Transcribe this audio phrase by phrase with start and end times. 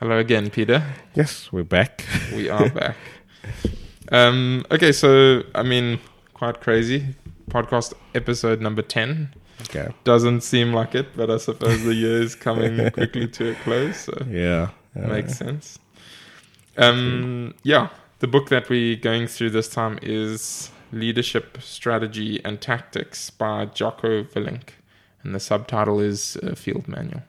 [0.00, 0.82] Hello again, Peter.
[1.14, 2.04] Yes, we're back.
[2.32, 2.96] We are back.
[4.12, 5.98] Um, okay, so I mean,
[6.34, 7.14] quite crazy.
[7.50, 9.34] Podcast episode number ten.
[9.62, 9.88] Okay.
[10.04, 14.00] Doesn't seem like it, but I suppose the year is coming quickly to a close,
[14.00, 14.68] so Yeah.
[14.96, 15.78] uh, makes sense.
[16.76, 17.88] Um, yeah,
[18.20, 24.22] the book that we're going through this time is Leadership, Strategy, and Tactics by Jocko
[24.22, 24.68] Willink,
[25.24, 27.22] and the subtitle is uh, Field Manual.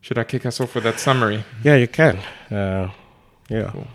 [0.00, 1.44] Should I kick us off with that summary?
[1.62, 2.18] yeah, you can.
[2.50, 2.90] Uh,
[3.48, 3.70] yeah.
[3.70, 3.86] Cool.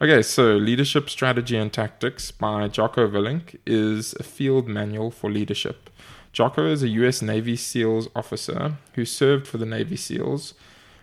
[0.00, 5.88] Okay, so Leadership, Strategy, and Tactics by Jocko Willink is a field manual for leadership.
[6.32, 10.52] Jocko is a US Navy SEALs officer who served for the Navy SEALs,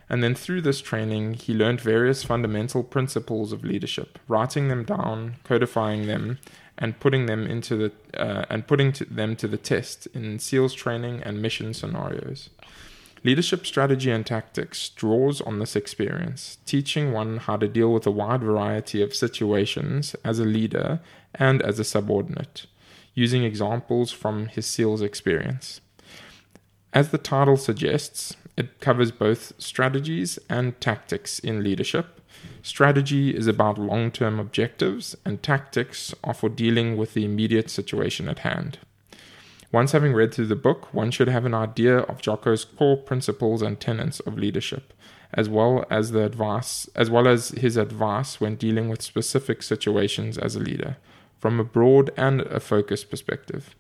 [0.08, 5.38] and then through this training, he learned various fundamental principles of leadership, writing them down,
[5.44, 6.38] codifying them,
[6.78, 10.76] and putting them into the uh, and putting to them to the test in SEALs
[10.76, 12.52] training and mission scenarios.
[13.26, 18.12] Leadership strategy and tactics draws on this experience, teaching one how to deal with a
[18.12, 21.00] wide variety of situations as a leader
[21.34, 22.66] and as a subordinate,
[23.14, 25.80] using examples from his SEALs experience.
[26.92, 32.20] As the title suggests, it covers both strategies and tactics in leadership.
[32.62, 38.28] Strategy is about long term objectives, and tactics are for dealing with the immediate situation
[38.28, 38.80] at hand.
[39.74, 43.64] Once having read through the book, one should have an idea of Jocko's core principles
[43.64, 44.94] and tenets of leadership,
[45.34, 50.38] as well as the advice as well as his advice when dealing with specific situations
[50.38, 50.98] as a leader,
[51.40, 53.76] from a broad and a focused perspective.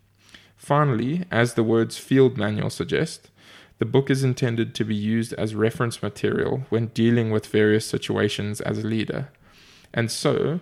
[0.57, 3.29] Finally, as the words field manual suggest,
[3.77, 8.61] the book is intended to be used as reference material when dealing with various situations
[8.61, 9.29] as a leader.
[9.93, 10.59] And so,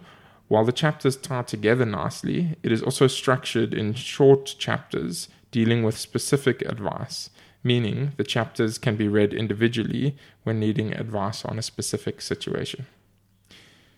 [0.52, 5.98] while the chapters tie together nicely, it is also structured in short chapters dealing with
[5.98, 7.30] specific advice,
[7.64, 12.86] meaning the chapters can be read individually when needing advice on a specific situation.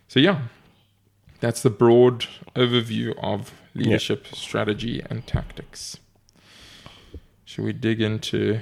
[0.07, 0.41] So, yeah,
[1.39, 5.97] that's the broad overview of leadership strategy and tactics.
[7.45, 8.61] Should we dig into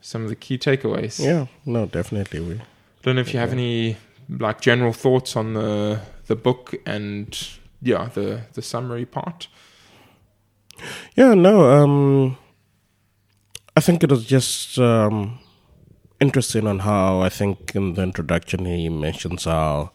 [0.00, 1.18] some of the key takeaways?
[1.18, 1.46] Yeah.
[1.66, 2.38] No, definitely.
[2.38, 2.60] We.
[3.02, 3.96] don't know if you have any
[4.28, 6.00] like general thoughts on the
[6.32, 7.26] the book and
[7.90, 8.26] yeah the
[8.56, 9.48] the summary part
[11.14, 11.34] Yeah.
[11.34, 11.54] No.
[11.70, 12.36] Um.
[13.76, 15.38] I think it was just um,
[16.20, 19.92] interesting on how I think in the introduction he mentions how,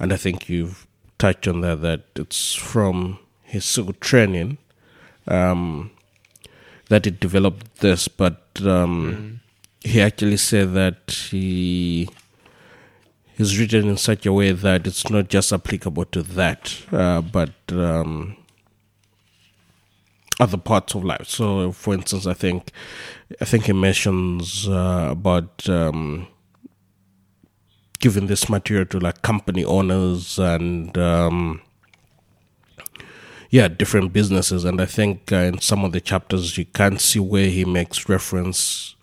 [0.00, 0.86] and I think you've
[1.18, 4.58] touched on that that it's from his SEAL training,
[5.28, 5.92] um,
[6.88, 9.40] that it developed this, but um,
[9.84, 12.08] he actually said that he
[13.38, 17.54] is written in such a way that it's not just applicable to that, uh, but
[17.70, 18.36] um,
[20.40, 21.28] other parts of life.
[21.28, 22.70] So, for instance, I think
[23.40, 26.26] I think he mentions uh, about um,
[28.00, 30.96] giving this material to like company owners and.
[30.98, 31.62] Um,
[33.50, 37.20] yeah, different businesses, and I think uh, in some of the chapters you can see
[37.20, 38.96] where he makes reference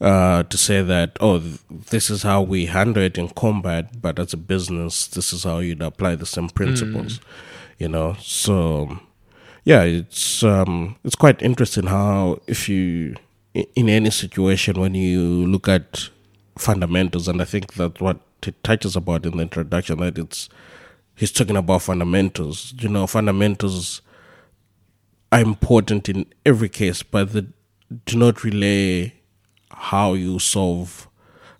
[0.00, 1.58] uh, to say that oh, th-
[1.90, 5.58] this is how we handle it in combat, but as a business, this is how
[5.58, 7.20] you'd apply the same principles.
[7.78, 8.98] You know, so
[9.64, 13.16] yeah, it's um, it's quite interesting how if you
[13.54, 16.08] in any situation when you look at
[16.58, 20.48] fundamentals, and I think that's what it touches about in the introduction that it's
[21.14, 22.74] he's talking about fundamentals.
[22.78, 24.02] You know, fundamentals
[25.32, 27.46] are important in every case, but they
[28.04, 29.12] do not relay
[29.76, 31.08] how you solve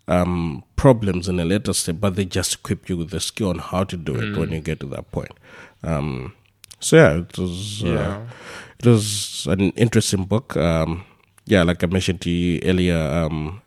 [0.08, 3.58] um, problems in a later step, but they just equip you with the skill on
[3.58, 5.32] how to do it when you get to that point.
[5.82, 6.34] Um,
[6.80, 8.20] so yeah, it was uh,
[8.78, 10.56] it was an interesting book.
[10.56, 11.04] Um,
[11.44, 13.62] yeah, like I mentioned to you earlier, um,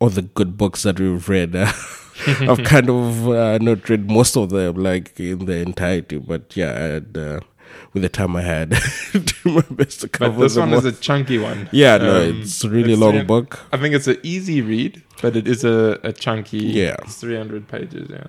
[0.00, 1.72] all the good books that we've read, uh,
[2.26, 6.18] I've kind of uh, not read most of them, like in the entirety.
[6.18, 7.40] But yeah, I had, uh,
[7.96, 8.70] with the time I had,
[9.12, 12.42] do my best to cover but this one is a chunky one yeah, no, Um,
[12.42, 13.50] it's a really it's long three- book.
[13.72, 16.96] i think it's an easy read but it is a, a chunky Yeah.
[17.02, 18.26] it's 300 pages yeah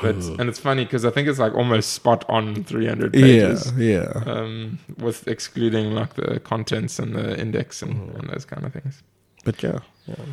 [0.00, 4.10] but and it's funny because i think it's like almost spot on 300 pages Yeah,
[4.26, 4.32] yeah.
[4.32, 8.20] um, with excluding like the contents and the index and, Mm-hmm.
[8.20, 9.02] and those kind of things
[9.44, 10.24] But yeah, yeah.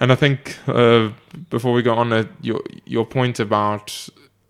[0.00, 1.10] And I think uh,
[1.50, 2.60] before we go on, uh, your
[2.94, 3.86] your point about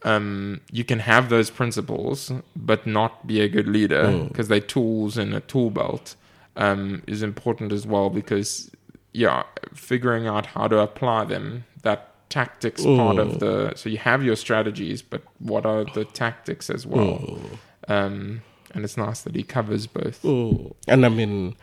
[0.05, 4.29] um, you can have those principles but not be a good leader Mm.
[4.29, 6.17] because they're tools in a tool belt
[6.57, 8.71] um, is important as well because
[9.15, 9.43] yeah,
[9.75, 13.39] figuring out how to apply them that tactics part of Mm.
[13.41, 17.59] the so you have your strategies but what are the tactics as well Mm.
[17.89, 18.43] um,
[18.75, 20.73] and it's nice that he covers both Mm.
[20.89, 21.55] And I mean,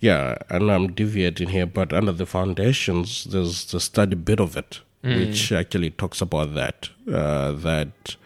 [0.00, 4.80] yeah, and I'm deviating here, but under the foundations, there's the study bit of it,
[5.02, 6.88] which actually talks about that.
[7.10, 8.16] Uh, that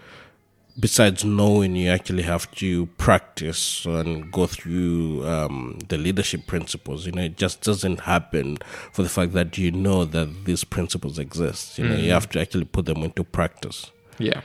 [0.78, 7.06] besides knowing, you actually have to practice and go through um, the leadership principles.
[7.06, 8.58] You know, it just doesn't happen
[8.92, 11.78] for the fact that you know that these principles exist.
[11.78, 13.90] You know, you have to actually put them into practice.
[14.18, 14.40] Yeah.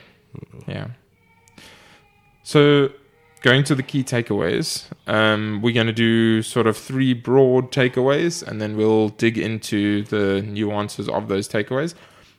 [0.66, 0.88] Yeah.
[2.42, 2.90] So,
[3.42, 8.42] going to the key takeaways, um, we're going to do sort of three broad takeaways
[8.46, 11.94] and then we'll dig into the nuances of those takeaways.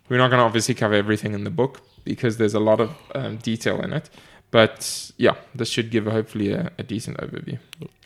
[0.10, 2.96] We're not going to obviously cover everything in the book because there's a lot of
[3.14, 4.10] um, detail in it.
[4.52, 7.60] But yeah, this should give hopefully a, a decent overview.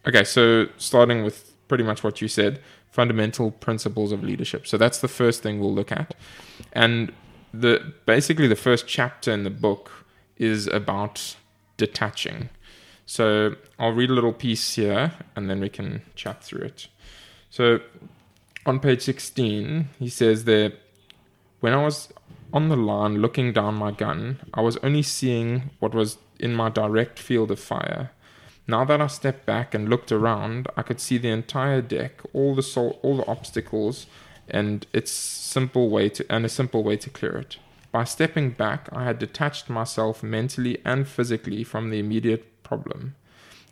[0.07, 2.59] Okay, so starting with pretty much what you said
[2.92, 4.68] fundamental principles of leadership.
[4.68, 6.13] So that's the first thing we'll look at.
[6.74, 7.13] And
[7.53, 9.92] the basically the first chapter in the book
[10.38, 11.36] is about
[11.77, 12.50] detaching.
[13.06, 16.88] So I'll read a little piece here and then we can chat through it.
[17.50, 17.80] So
[18.65, 20.74] on page 16, he says there,
[21.62, 22.10] when I was
[22.52, 26.69] on the line looking down my gun, I was only seeing what was in my
[26.69, 28.12] direct field of fire.
[28.68, 32.56] Now that I stepped back and looked around, I could see the entire deck, all
[32.56, 34.08] the sol- all the obstacles,
[34.50, 37.58] and its simple way to and a simple way to clear it.
[37.92, 43.16] By stepping back, I had detached myself mentally and physically from the immediate problem,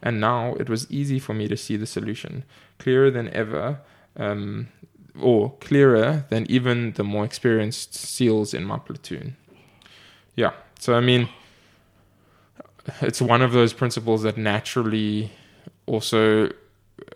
[0.01, 2.43] and now it was easy for me to see the solution,
[2.77, 3.79] clearer than ever,
[4.17, 4.67] um,
[5.21, 9.35] or clearer than even the more experienced SEALs in my platoon.
[10.35, 11.29] Yeah, so I mean,
[13.01, 15.31] it's one of those principles that naturally
[15.85, 16.51] also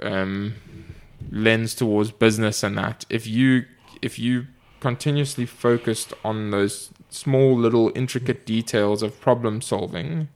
[0.02, 0.56] um,
[1.32, 3.06] lends towards business and that.
[3.10, 3.66] If you
[4.02, 4.48] if you
[4.80, 10.28] continuously focused on those small little intricate details of problem solving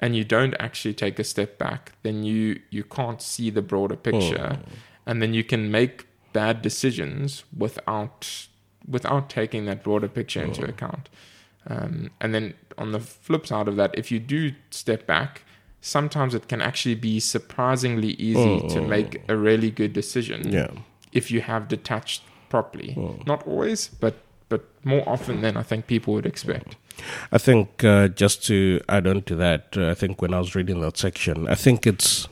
[0.00, 3.96] and you don't actually take a step back then you you can't see the broader
[3.96, 4.58] picture.
[5.06, 8.46] And then you can make bad decisions without
[8.86, 11.08] without taking that broader picture into account
[11.66, 15.42] um, and then on the flip side of that, if you do step back,
[15.80, 20.68] sometimes it can actually be surprisingly easy to make a really good decision Yeah.
[21.12, 22.94] if you have detached properly.
[23.26, 24.14] Not always, but
[24.50, 26.76] but more often than I think people would expect.
[27.32, 30.54] I think uh, just to add on to that, uh, I think when I was
[30.54, 32.28] reading that section, I think it's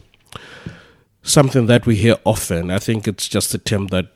[1.23, 2.71] something that we hear often.
[2.71, 4.07] I think it's just a term that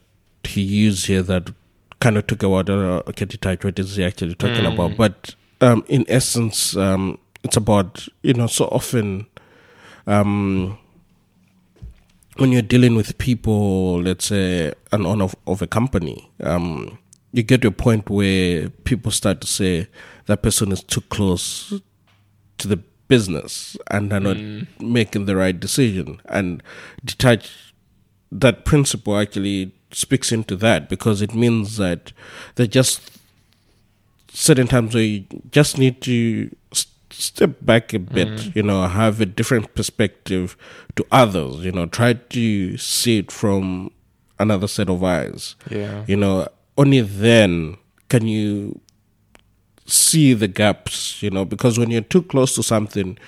[0.45, 1.53] he used here that
[2.01, 2.69] kind of took a while.
[2.71, 4.97] Okay, detach, what is he actually talking about?
[4.97, 9.27] But um, in essence, um, it's about, you know, so often
[10.07, 10.79] um,
[12.37, 16.99] when you're dealing with people, let's say, an owner of, of a company, um,
[17.33, 19.89] you get to a point where people start to say
[20.27, 21.81] that person is too close
[22.59, 24.67] to the business and they're not mm.
[24.81, 26.21] making the right decision.
[26.27, 26.63] And
[27.05, 27.75] detach
[28.33, 32.13] that principle actually speaks into that because it means that
[32.57, 33.11] they just
[34.29, 36.51] certain times where you just need to
[37.11, 38.57] step back a bit, mm.
[38.57, 40.57] you know, have a different perspective
[40.97, 43.91] to others, you know, try to see it from
[44.39, 45.55] another set of eyes.
[45.71, 46.05] Yeah.
[46.07, 47.77] You know, only then
[48.09, 48.81] can you
[49.87, 53.19] see the gaps, you know, because when you're too close to something,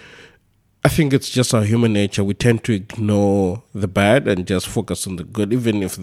[0.85, 2.23] I think it's just our human nature.
[2.25, 5.99] We tend to ignore the bad and just focus on the good, even if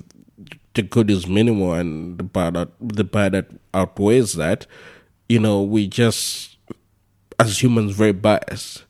[0.74, 4.68] the good is minimal and the bad out, the bad outweighs that.
[5.30, 6.58] You know, we just
[7.39, 8.84] as humans very biased.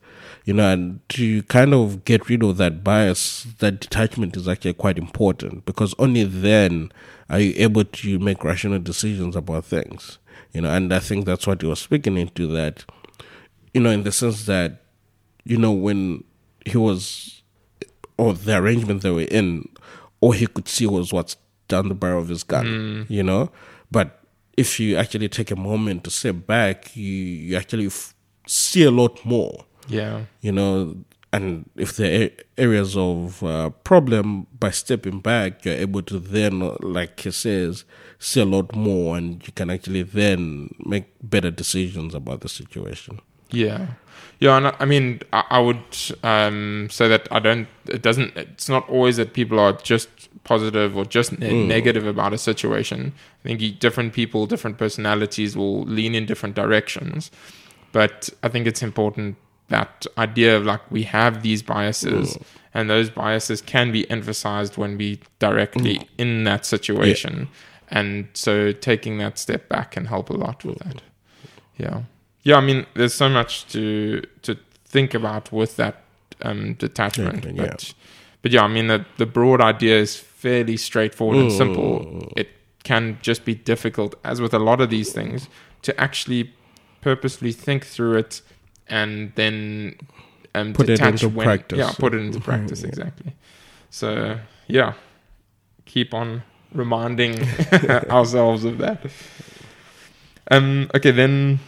[0.43, 4.73] You know, and to kind of get rid of that bias, that detachment is actually
[4.73, 6.91] quite important because only then
[7.31, 10.19] are you able to make rational decisions about things.
[10.55, 12.85] You know, and I think that's what he was speaking into that,
[13.73, 14.81] you know, in the sense that
[15.45, 16.23] you know, when
[16.65, 17.43] he was,
[18.17, 19.69] or the arrangement they were in,
[20.19, 23.09] all he could see was what's down the barrel of his gun, mm.
[23.09, 23.51] you know?
[23.91, 24.19] But
[24.57, 28.15] if you actually take a moment to step back, you, you actually f-
[28.47, 30.21] see a lot more, Yeah.
[30.41, 30.97] you know?
[31.35, 36.77] And if there are areas of uh, problem, by stepping back, you're able to then,
[36.79, 37.83] like he says,
[38.19, 43.19] see a lot more, and you can actually then make better decisions about the situation.
[43.51, 43.87] Yeah,
[44.39, 45.83] yeah, and I, I mean, I, would
[46.23, 47.67] um, say that I don't.
[47.87, 48.37] It doesn't.
[48.37, 50.09] It's not always that people are just
[50.45, 53.11] positive or just ne- negative about a situation.
[53.43, 57.29] I think different people, different personalities will lean in different directions.
[57.91, 59.35] But I think it's important
[59.69, 62.43] that idea of like we have these biases, mm.
[62.73, 66.07] and those biases can be emphasized when we directly mm.
[66.17, 67.47] in that situation.
[67.89, 70.97] And so taking that step back can help a lot with that.
[70.97, 71.83] Mm-hmm.
[71.83, 72.01] Yeah.
[72.43, 76.03] Yeah, I mean, there's so much to to think about with that
[76.41, 77.67] um, detachment, Yeah, yeah.
[77.67, 77.93] but
[78.41, 82.01] but yeah, I mean the the broad idea is fairly straightforward and simple.
[82.01, 82.33] Mm.
[82.37, 82.49] It
[82.83, 85.49] can just be difficult, as with a lot of these things,
[85.81, 86.53] to actually
[87.01, 88.41] purposely think through it
[88.87, 89.95] and then
[90.55, 91.77] um, Put it into when, practice.
[91.77, 93.33] Yeah, put it into practice exactly.
[93.89, 94.93] So yeah,
[95.85, 97.39] keep on reminding
[98.09, 99.05] ourselves of that.
[100.49, 100.89] Um.
[100.95, 101.59] Okay, then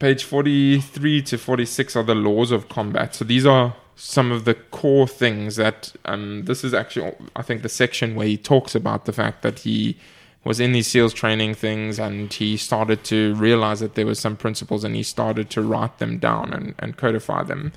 [0.00, 3.14] page forty-three to forty-six are the laws of combat.
[3.14, 6.44] So these are some of the core things that um.
[6.44, 9.96] This is actually, I think, the section where he talks about the fact that he
[10.44, 14.36] was in these SEALs training things and he started to realize that there were some
[14.36, 17.72] principles and he started to write them down and, and codify them.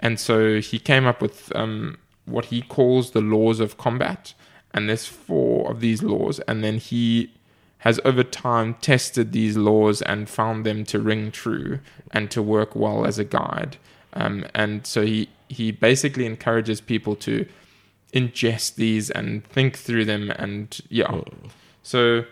[0.00, 4.32] And so he came up with um, what he calls the laws of combat.
[4.72, 6.40] And there's four of these laws.
[6.40, 7.32] And then he
[7.78, 12.74] has over time tested these laws and found them to ring true and to work
[12.74, 13.76] well as a guide.
[14.14, 17.46] Um, and so he, he basically encourages people to
[18.12, 21.20] ingest these and think through them and yeah.
[21.88, 22.24] So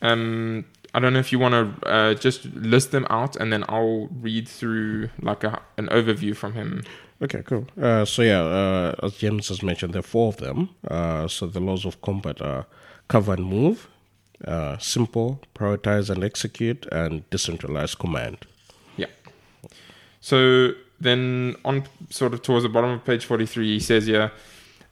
[0.00, 3.62] um, I don't know if you want to uh, just list them out and then
[3.68, 6.84] I'll read through like a, an overview from him.
[7.20, 7.66] Okay, cool.
[7.80, 10.70] Uh, so yeah, uh, as James has mentioned, there are four of them.
[10.88, 12.64] Uh, so the laws of combat are
[13.08, 13.88] cover and move,
[14.46, 18.38] uh, simple, prioritize and execute, and decentralized command.
[18.96, 19.12] Yeah.
[20.20, 24.30] So then on sort of towards the bottom of page 43, he says, yeah,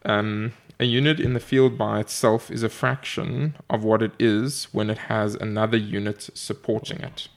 [0.05, 0.53] um,
[0.83, 4.91] a unit in the field by itself is a fraction of what it is when
[4.91, 7.29] it has another unit supporting it.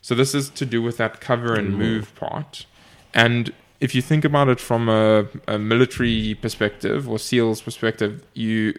[0.00, 2.66] So this is to do with that cover and move part.
[3.12, 8.78] And if you think about it from a, a military perspective or SEALs perspective, you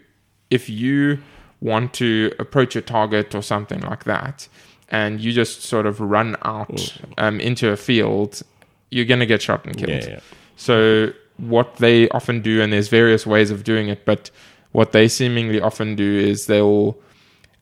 [0.50, 1.20] if you
[1.60, 4.48] want to approach a target or something like that,
[4.90, 8.44] and you just sort of run out um, into a field,
[8.92, 10.04] you're going to get shot and killed.
[10.04, 10.20] Yeah, yeah.
[10.56, 14.32] So what they often do, and there's various ways of doing it, but
[14.72, 16.98] what they seemingly often do is they'll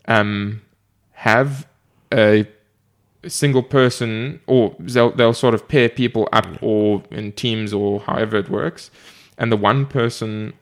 [0.08, 0.62] um,
[1.12, 1.68] have
[2.14, 2.48] a
[3.28, 8.38] single person, or they'll they'll sort of pair people up, or in teams, or however
[8.38, 8.92] it works,
[9.38, 10.54] and the one person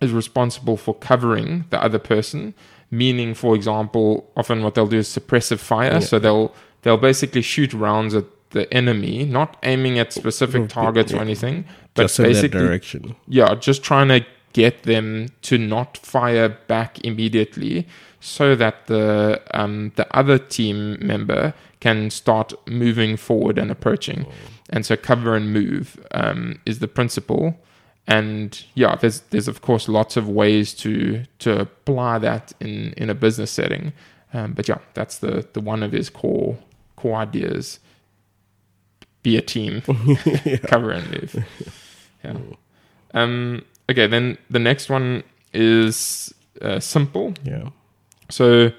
[0.00, 2.54] is responsible for covering the other person.
[2.92, 6.00] Meaning, for example, often what they'll do is suppressive fire.
[6.00, 6.52] So they'll
[6.82, 11.64] they'll basically shoot rounds at the enemy, not aiming at specific targets or anything,
[11.94, 13.16] but Just basically direction.
[13.28, 17.86] yeah, just trying to get them to not fire back immediately,
[18.20, 24.26] so that the um, the other team member can start moving forward and approaching.
[24.70, 27.56] And so, cover and move um, is the principle.
[28.06, 33.10] And yeah, there's there's of course lots of ways to to apply that in in
[33.10, 33.92] a business setting.
[34.34, 36.58] Um, but yeah, that's the the one of his core
[36.96, 37.78] core ideas.
[39.22, 39.82] Be a team,
[40.64, 41.44] cover and move.
[42.24, 42.36] Yeah.
[43.12, 47.34] Um, okay, then the next one is uh, simple.
[47.44, 47.70] Yeah.
[48.30, 48.72] So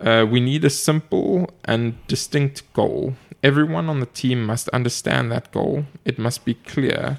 [0.00, 3.14] uh, we need a simple and distinct goal.
[3.42, 5.84] Everyone on the team must understand that goal.
[6.04, 7.18] It must be clear.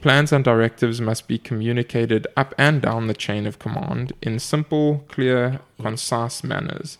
[0.00, 5.04] Plans and directives must be communicated up and down the chain of command in simple,
[5.08, 6.98] clear, concise manners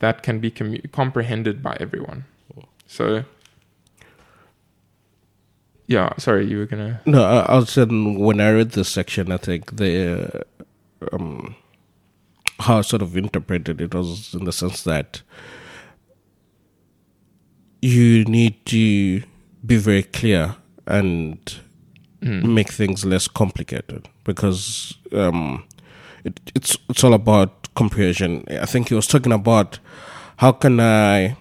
[0.00, 2.26] that can be commu- comprehended by everyone.
[2.94, 3.24] So,
[5.88, 7.00] yeah, sorry, you were gonna.
[7.04, 10.44] No, I, I was saying when I read this section, I think the
[11.10, 11.56] um,
[12.60, 15.22] how I sort of interpreted it was in the sense that
[17.82, 19.24] you need to
[19.66, 20.54] be very clear
[20.86, 21.58] and
[22.20, 25.64] make things less complicated because um,
[26.22, 28.44] it, it's it's all about comprehension.
[28.48, 29.80] I think he was talking about
[30.36, 31.36] how can I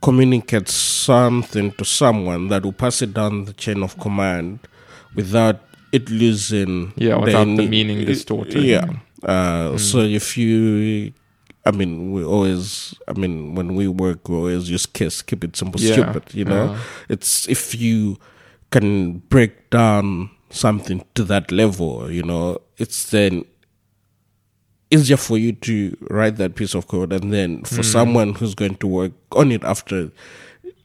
[0.00, 4.60] communicate something to someone that will pass it down the chain of command
[5.14, 5.60] without
[5.92, 8.62] it losing Yeah, without the any- meaning distorted.
[8.62, 8.86] Yeah.
[9.22, 11.12] Uh, So if you,
[11.66, 15.56] I mean, we always, I mean, when we work, we always use KISS, keep it
[15.56, 15.92] simple, Yeah.
[15.94, 16.22] stupid.
[16.34, 16.78] You know, Uh.
[17.08, 18.18] it's if you
[18.70, 23.44] can break down something to that level, you know, it's then
[24.90, 27.84] easier for you to write that piece of code and then for mm.
[27.84, 30.10] someone who's going to work on it after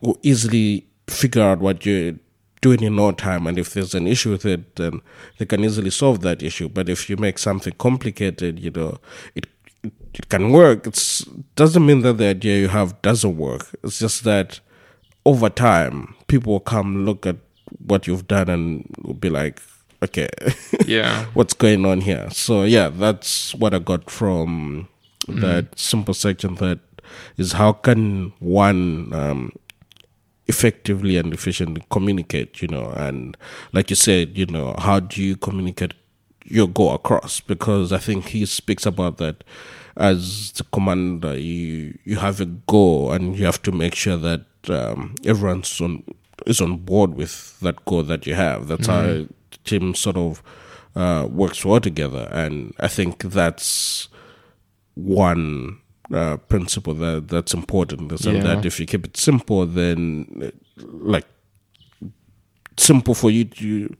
[0.01, 2.13] will easily figure out what you're
[2.61, 5.01] doing in no time and if there's an issue with it then
[5.37, 6.69] they can easily solve that issue.
[6.69, 8.97] But if you make something complicated you know
[9.35, 9.47] it
[9.83, 10.87] it, it can work.
[10.87, 11.21] It
[11.55, 13.75] doesn't mean that the idea you have doesn't work.
[13.83, 14.59] It's just that
[15.25, 17.37] over time people will come look at
[17.85, 19.61] what you've done and will be like
[20.03, 20.29] okay
[20.85, 21.25] Yeah.
[21.33, 22.29] what's going on here.
[22.31, 24.87] So yeah, that's what I got from
[25.27, 26.55] that simple section.
[26.55, 26.79] That
[27.37, 29.51] is how can one um,
[30.47, 33.37] effectively and efficiently communicate, you know, and
[33.71, 35.93] like you said, you know, how do you communicate
[36.45, 37.39] your go across?
[37.39, 39.43] Because I think he speaks about that
[39.95, 44.45] as the commander, you you have a goal and you have to make sure that
[44.69, 46.03] um, everyone's on
[46.45, 48.67] is on board with that goal that you have.
[48.67, 49.29] That's how the
[49.63, 50.41] team sort of
[50.95, 54.09] uh, works well together, and I think that's
[54.95, 55.79] one
[56.13, 58.11] uh, principle that that's important.
[58.11, 58.43] Is Yeah.
[58.43, 61.25] that if you keep it simple, then like
[62.77, 63.95] simple for you to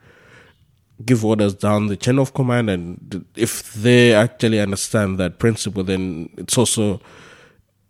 [1.06, 6.30] give orders down the chain of command, and if they actually understand that principle, then
[6.38, 7.00] it's also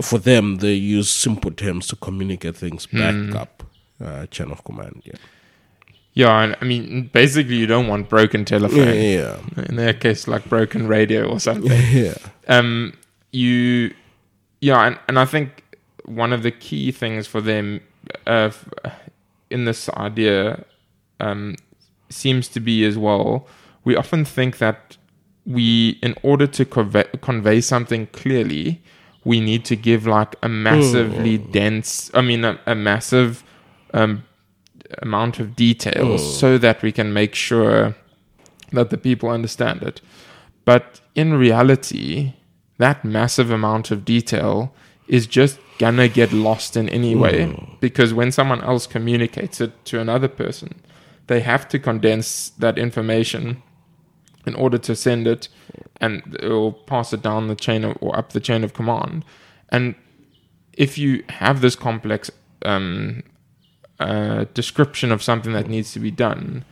[0.02, 3.64] for them they use simple terms to communicate things back up
[4.04, 5.02] uh, chain of command.
[5.06, 5.14] Yeah,
[6.14, 8.94] Yeah, and I mean, basically, you don't want broken telephone.
[8.96, 11.72] yeah, In their case, like broken radio or something.
[11.92, 12.14] yeah.
[12.48, 12.94] um,
[13.32, 13.94] you,
[14.62, 15.64] yeah, and, and I think
[16.06, 17.82] one of the key things for them
[18.28, 18.52] uh,
[19.50, 20.66] in this idea
[21.20, 21.56] um,
[22.10, 23.48] seems to be as well.
[23.84, 24.98] We often think that
[25.46, 28.84] we, in order to convey, convey something clearly,
[29.26, 33.44] we need to give like a massively dense, I mean, a, a massive
[33.94, 34.24] um,
[35.02, 37.96] amount of details so that we can make sure
[38.72, 40.02] that the people understand it.
[40.66, 42.34] But in reality,
[42.78, 44.74] that massive amount of detail
[45.08, 50.00] is just gonna get lost in any way because when someone else communicates it to
[50.00, 50.82] another person,
[51.28, 53.62] they have to condense that information
[54.46, 55.48] in order to send it
[56.02, 59.24] and or pass it down the chain of, or up the chain of command.
[59.70, 59.96] And
[60.74, 62.30] if you have this complex
[62.66, 63.24] um,
[64.00, 66.66] uh, description of something that needs to be done,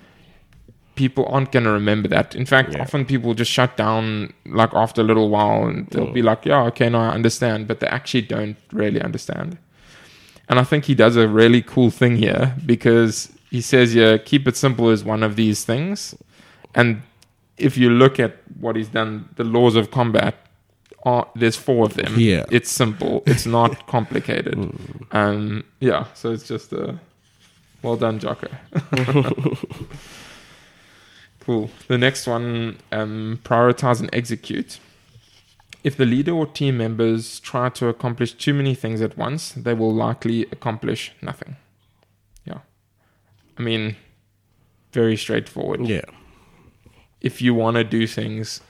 [0.95, 2.35] people aren't going to remember that.
[2.35, 2.81] In fact, Yeah.
[2.81, 6.63] often people just shut down like after a little while and they'll be like, yeah,
[6.63, 7.67] okay, no, I understand.
[7.67, 9.57] But they actually don't really understand.
[10.49, 14.47] And I think he does a really cool thing here because he says, yeah, keep
[14.47, 16.13] it simple is one of these things.
[16.75, 17.01] And
[17.57, 20.35] if you look at what he's done, the laws of combat,
[21.03, 22.13] are, there's four of them.
[22.17, 22.45] Yeah.
[22.51, 23.23] It's simple.
[23.25, 24.57] It's not complicated.
[25.11, 26.05] Um, yeah.
[26.13, 26.99] So it's just a
[27.81, 28.47] well done, Jocko.
[31.39, 31.69] cool.
[31.87, 34.79] The next one, um, prioritize and execute.
[35.83, 39.73] If the leader or team members try to accomplish too many things at once, they
[39.73, 41.55] will likely accomplish nothing.
[42.45, 42.59] Yeah.
[43.57, 43.95] I mean,
[44.93, 46.01] very straightforward Yeah.
[47.19, 48.61] if you want to do things,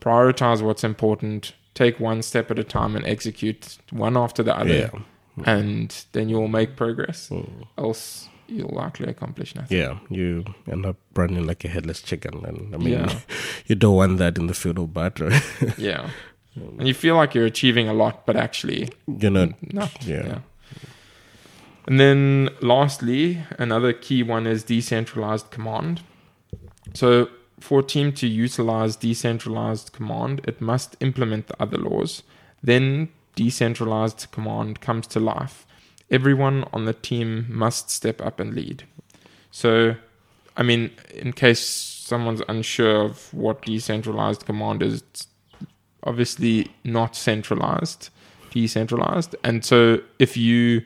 [0.00, 4.90] prioritize what's important, take one step at a time and execute one after the other,
[5.36, 5.44] Yeah.
[5.44, 7.30] and then you'll make progress.
[7.76, 9.78] Else, you'll likely accomplish nothing.
[9.78, 13.20] Yeah, you end up running like a headless chicken, and I mean, Yeah.
[13.66, 15.30] you don't want that in the field of battle.
[15.78, 16.10] Yeah.
[16.56, 20.06] And you feel like you're achieving a lot, but actually, you know, not.
[20.06, 20.26] Yeah.
[20.26, 20.38] yeah.
[21.86, 26.02] And then lastly, another key one is decentralized command.
[26.94, 27.28] So
[27.60, 32.22] for a team to utilize decentralized command, it must implement the other laws.
[32.62, 35.66] Then decentralized command comes to life.
[36.10, 38.84] Everyone on the team must step up and lead.
[39.50, 39.96] So,
[40.56, 45.26] I mean, in case someone's unsure of what decentralized command is, it's
[46.04, 48.10] obviously not centralized,
[48.50, 49.34] decentralized.
[49.42, 50.84] And so if you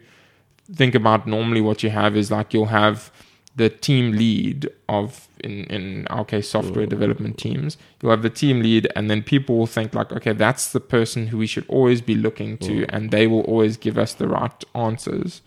[0.72, 3.11] think about normally what you have is like you'll have
[3.57, 7.77] the team lead of in in our case software development teams.
[8.01, 11.29] You'll have the team lead and then people will think like okay that's the person
[11.29, 14.64] who we should always be looking to and they will always give us the right
[14.74, 15.42] answers.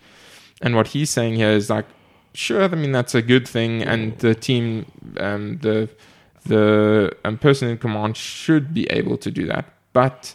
[0.60, 1.86] And what he's saying here is like
[2.34, 4.86] sure i mean that's a good thing and the team
[5.18, 5.86] um the
[6.46, 9.66] the um, person in command should be able to do that.
[9.92, 10.34] But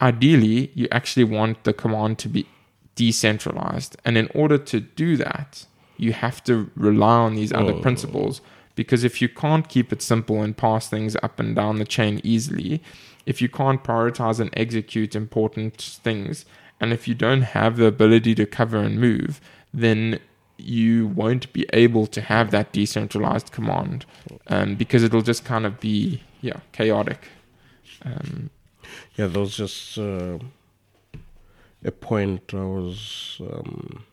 [0.00, 2.46] ideally you actually want the command to be
[2.94, 3.96] decentralized.
[4.04, 5.66] And in order to do that
[6.04, 6.54] you have to
[6.88, 7.80] rely on these other Oh.
[7.86, 8.40] principles
[8.80, 12.14] because if you can't keep it simple and pass things up and down the chain
[12.34, 12.72] easily
[13.26, 15.74] if you can't prioritize and execute important
[16.06, 16.34] things
[16.80, 19.40] and if you don't have the ability to cover and move
[19.84, 20.18] then
[20.56, 24.04] you won't be able to have that decentralized command
[24.54, 27.20] um, because it'll just kind of be yeah chaotic
[28.04, 28.48] um,
[29.16, 30.38] yeah, there was just uh,
[31.84, 34.04] a point I was um,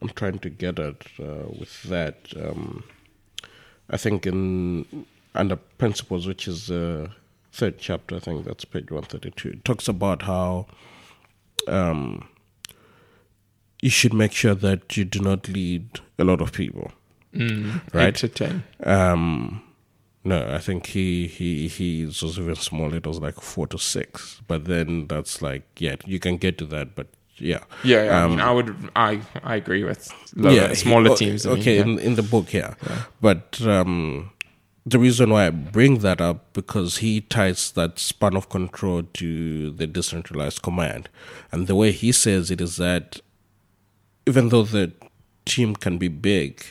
[0.00, 2.16] I'm trying to get at uh, with that.
[2.36, 2.84] Um,
[3.90, 7.10] I think in under principles, which is the
[7.52, 9.50] third chapter, I think that's page one thirty two.
[9.50, 10.66] It talks about how
[11.66, 12.28] um,
[13.82, 16.92] you should make sure that you do not lead a lot of people.
[17.34, 18.08] mm, Right.
[18.08, 19.62] eight to ten Um,
[20.24, 22.96] no, I think he he he was even smaller.
[22.96, 24.40] It was like four to six.
[24.46, 27.06] But then that's like yeah, you can get to that, but
[27.40, 27.60] yeah.
[27.84, 28.24] Yeah, yeah.
[28.24, 31.46] I mean, Um, I would, I, I agree with lower, he- smaller o- teams.
[31.46, 31.82] I mean, Okay, yeah.
[31.82, 32.74] in, in the book, yeah.
[33.20, 34.30] But um,
[34.86, 39.70] the reason why I bring that up because he ties that span of control to
[39.70, 41.08] the decentralized command,
[41.52, 43.20] and the way he says it is that
[44.26, 44.92] even though the
[45.44, 46.62] team can be big,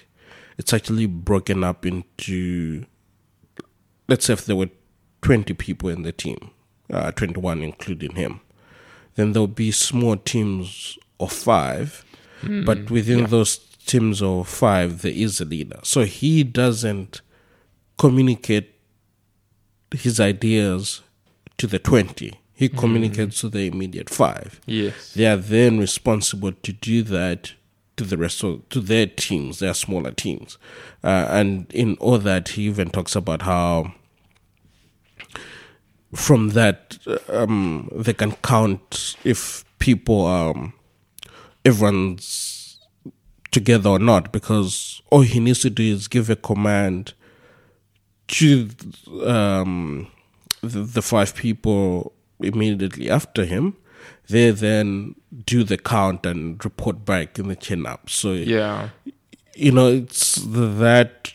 [0.58, 2.86] it's actually broken up into.
[4.08, 4.70] Let's say if there were
[5.22, 6.52] twenty people in the team,
[6.92, 8.40] uh, twenty-one including him,
[9.18, 12.06] then there'll be small teams of five,
[12.66, 15.80] but within those teams of five, there is a leader.
[15.84, 17.22] So he doesn't
[17.98, 18.74] communicate
[19.92, 21.02] his ideas
[21.58, 24.62] to the 20, he communicates to the immediate five.
[24.68, 25.14] yes.
[25.14, 27.54] They are then responsible to do that
[27.98, 30.60] to the rest of to their teams, their smaller teams,
[31.04, 33.94] uh, and in all that he even talks about how
[36.14, 36.98] from that
[37.30, 40.74] um, they can count if people um,
[41.66, 42.80] everyone's
[43.52, 47.14] together or not because all he needs to do is give a command
[48.28, 48.70] to
[49.26, 50.08] um,
[50.62, 53.76] the, the five people immediately after him.
[54.30, 55.16] They then
[55.46, 58.10] do the count and report back in the chin up.
[58.10, 58.90] So Yeah.
[59.56, 61.34] you know, it's that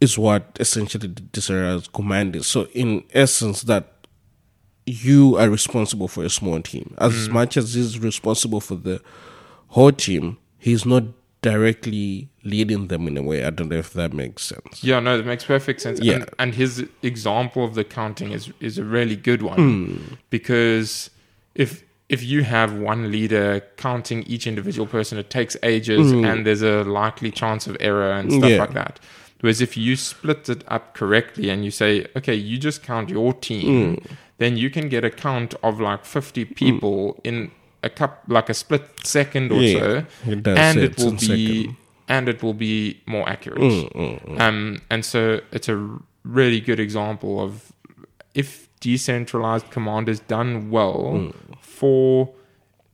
[0.00, 2.46] is what essentially the command is.
[2.46, 3.91] So in essence, that
[4.86, 9.00] you are responsible for a small team as much as he's responsible for the
[9.68, 10.38] whole team.
[10.58, 11.04] He's not
[11.40, 13.44] directly leading them in a way.
[13.44, 14.82] I don't know if that makes sense.
[14.82, 16.00] Yeah, no, that makes perfect sense.
[16.00, 16.14] Yeah.
[16.14, 20.14] And, and his example of the counting is is a really good one Hmm.
[20.30, 21.10] because
[21.54, 26.62] if if you have one leader counting each individual person, it takes ages and there's
[26.62, 28.50] a likely chance of error and stuff.
[28.50, 28.58] Yeah.
[28.58, 29.00] like that.
[29.40, 33.32] Whereas if you split it up correctly and you say, okay, you just count your
[33.32, 34.14] team, Hmm.
[34.42, 37.50] Then you can get a count of like 50 people in
[37.82, 41.76] a cup, like a split second or Yeah, so, it and it will be second.
[42.08, 43.60] and it will be more accurate.
[43.60, 45.78] Mm, Um, and so it's a
[46.24, 47.72] really good example of
[48.34, 51.34] if decentralized command is done well Mm.
[51.60, 52.30] for,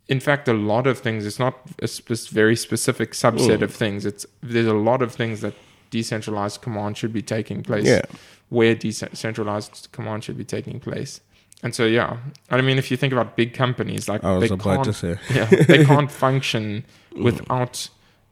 [0.08, 1.26] in fact, a lot of things.
[1.26, 3.20] It's not a spe- very specific Mm.
[3.24, 4.04] subset of things.
[4.06, 5.54] It's there's a lot of things that
[5.90, 7.86] decentralized command should be taking place.
[7.86, 8.02] Yeah.
[8.50, 11.20] Where decentralized command should be taking place.
[11.62, 12.18] And so, yeah,
[12.50, 15.18] I mean, if you think about big companies, like I was they about can't say.
[15.34, 16.84] yeah, they can't function
[17.16, 17.88] without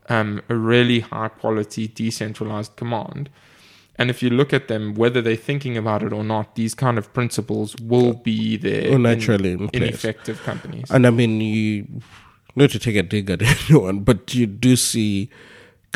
[0.09, 3.29] um, a really high quality decentralized command.
[3.99, 6.99] And if you look at them, whether they're thinking about it or not, these kind
[6.99, 9.95] of principles will be there Oh, naturally in in, place.
[9.95, 10.91] effective companies.
[10.91, 11.87] And I mean, you
[12.55, 15.31] not to take a dig at anyone, but you do see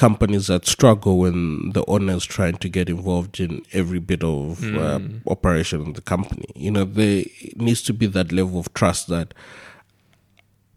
[0.00, 4.64] companies that struggle when the owner is trying to get involved in every bit of
[4.74, 6.46] uh, operation of the company.
[6.56, 7.24] You know, there
[7.56, 9.34] needs to be that level of trust that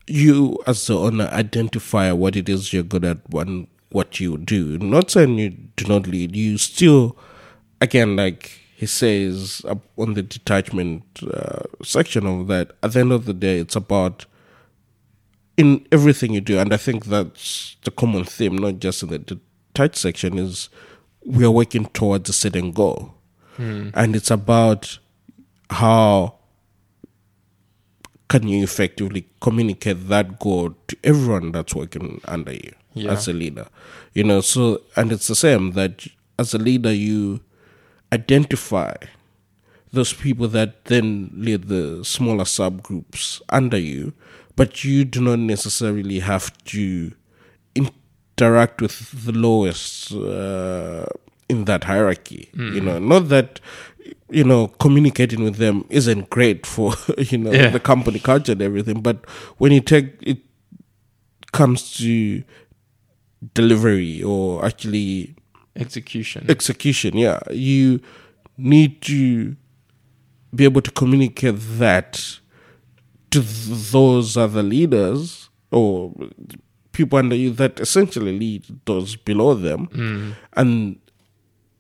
[0.08, 4.78] you, as the owner, identify what it is you're good at and what you do.
[4.80, 7.18] Not saying you do not lead, you still,
[7.80, 13.14] again, like he says up on the detachment uh, section of that, at the end
[13.14, 14.26] of the day, it's about
[15.58, 19.20] in everything you do, and I think that's the common theme, not just in the
[19.20, 20.70] detached section, is
[21.26, 23.14] we are working towards a certain goal.
[23.58, 23.90] Hmm.
[23.94, 24.98] And it's about
[25.70, 26.36] how
[28.30, 33.12] can you effectively communicate that goal to everyone that's working under you Yeah.
[33.12, 33.68] as a leader.
[34.14, 36.08] You know, so and it's the same that
[36.40, 37.42] as a leader you
[38.12, 38.94] identify
[39.92, 44.14] those people that then lead the smaller subgroups under you,
[44.56, 47.12] but you do not necessarily have to
[47.76, 51.06] interact with the lowest uh,
[51.50, 52.50] in that hierarchy.
[52.54, 53.60] You know, not that
[54.30, 57.70] you know communicating with them isn't great for you know Yeah.
[57.70, 59.26] the company culture and everything, but
[59.58, 60.40] when you take it
[61.52, 62.44] comes to
[63.54, 65.36] delivery or actually
[65.76, 66.46] Execution.
[66.50, 68.00] execution yeah you
[68.58, 69.56] need to
[70.56, 72.40] be able to communicate that
[73.34, 76.14] to th- those other leaders or
[76.92, 79.88] people under you that essentially lead those below them.
[80.54, 81.00] And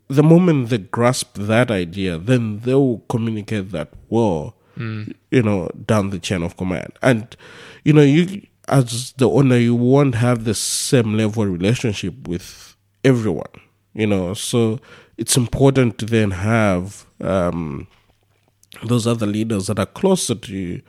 [0.08, 4.54] the moment they grasp that idea then they will communicate that well
[5.36, 6.92] you know down the chain of command.
[7.02, 7.36] And
[7.86, 8.24] you know you
[8.68, 13.54] as the owner you won't have the same level of relationship with everyone
[13.94, 14.34] you know?
[14.34, 14.80] So
[15.18, 17.88] it's important to then have um
[18.84, 20.82] those other leaders that are closer to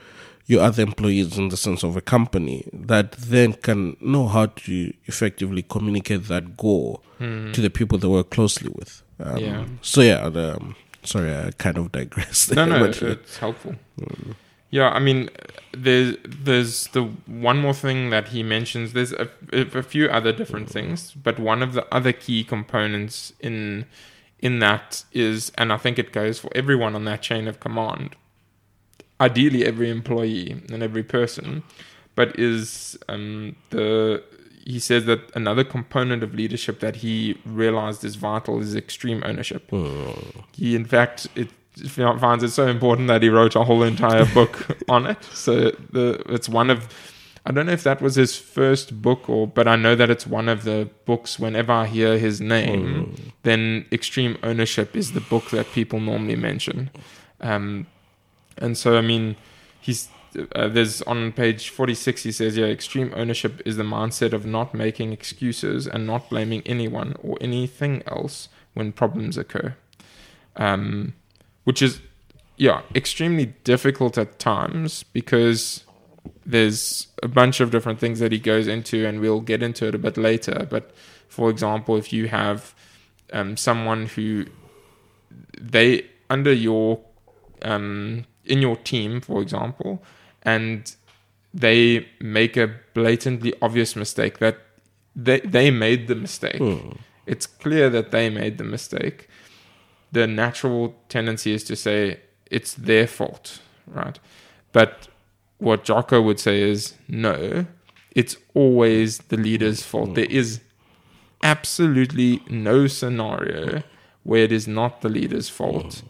[0.47, 4.93] your other employees in the sense of a company that then can know how to
[5.05, 9.01] effectively communicate that goal to the people they work closely with.
[9.19, 9.65] Um, Yeah.
[9.81, 12.53] So yeah, the, um, sorry, I kind of digressed.
[12.53, 13.75] no, there, no, but, uh, it's helpful.
[14.71, 15.29] Yeah, I mean,
[15.71, 18.91] there's there's the one more thing that he mentions.
[18.93, 23.85] There's a, a few other different things, but one of the other key components in
[24.39, 28.15] in that is, and I think it goes for everyone on that chain of command.
[29.21, 31.63] Ideally, every employee and every person,
[32.15, 34.23] but is um, the
[34.65, 39.69] he says that another component of leadership that he realized is vital is extreme ownership.
[39.69, 40.43] Mm.
[40.53, 41.49] He, in fact, it
[42.19, 45.23] finds it so important that he wrote a whole entire book on it.
[45.25, 46.87] So the it's one of
[47.45, 50.25] I don't know if that was his first book or but I know that it's
[50.25, 53.31] one of the books whenever I hear his name mm.
[53.43, 56.89] then extreme ownership is the book that people normally mention.
[57.41, 57.85] Um,
[58.57, 59.35] and so I mean
[59.79, 60.09] he's
[60.53, 64.73] uh, there's on page 46 he says yeah extreme ownership is the mindset of not
[64.73, 69.75] making excuses and not blaming anyone or anything else when problems occur.
[70.57, 71.13] Um,
[71.65, 72.01] which is
[72.57, 75.83] yeah extremely difficult at times because
[76.45, 79.95] there's a bunch of different things that he goes into and we'll get into it
[79.95, 80.91] a bit later but
[81.27, 82.73] for example if you have
[83.33, 84.45] um, someone who
[85.59, 86.99] they under your
[87.63, 90.01] um, in your team for example
[90.43, 90.95] and
[91.53, 94.57] they make a blatantly obvious mistake that
[95.15, 96.91] they they made the mistake Hmm.
[97.25, 99.27] it's clear that they made the mistake
[100.11, 104.17] the natural tendency is to say it's their fault, right?
[104.71, 105.09] But
[105.57, 107.65] what Jocko would say is no,
[108.11, 110.13] it's always the leader's fault.
[110.15, 110.61] There is
[111.43, 113.83] absolutely no scenario
[114.23, 116.03] where it is not the leader's fault.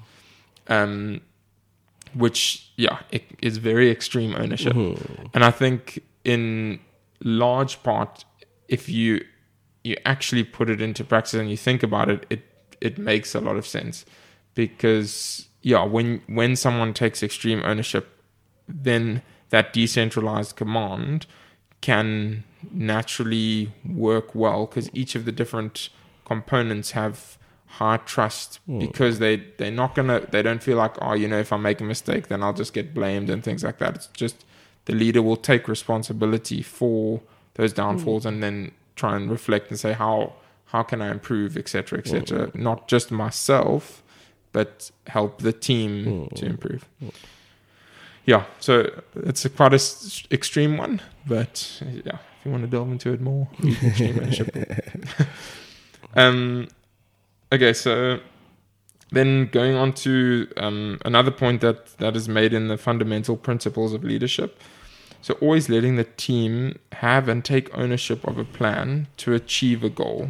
[0.67, 1.21] Um,
[2.15, 4.73] which, yeah, it is very extreme ownership.
[5.33, 6.79] And I think in
[7.23, 8.25] large part,
[8.67, 9.23] if you
[9.83, 12.41] you actually put it into practice and you think about it, it
[12.81, 14.05] it makes a lot of sense
[14.53, 18.21] because yeah when when someone takes extreme ownership
[18.67, 21.25] then that decentralized command
[21.81, 25.89] can naturally work well because each of the different
[26.25, 28.79] components have high trust hmm.
[28.79, 31.81] because they they're not gonna they don't feel like oh you know if I make
[31.81, 34.45] a mistake then I'll just get blamed and things like that it's just
[34.85, 37.21] the leader will take responsibility for
[37.55, 37.77] those hmm.
[37.77, 40.33] downfalls and then try and reflect and say how
[40.67, 42.47] how can I improve, etc., etc.
[42.47, 42.63] Hmm.
[42.63, 44.03] Not just myself,
[44.51, 46.85] but help the team to improve.
[48.25, 52.67] Yeah, so it's a quite a s- extreme one, but yeah, if you want to
[52.67, 55.27] delve into it more, read the extreme ownership book.
[56.15, 56.67] um,
[57.51, 58.19] okay, so
[59.11, 63.93] then going on to um, another point that that is made in the fundamental principles
[63.93, 64.59] of leadership.
[65.21, 69.89] So always letting the team have and take ownership of a plan to achieve a
[69.89, 70.29] goal.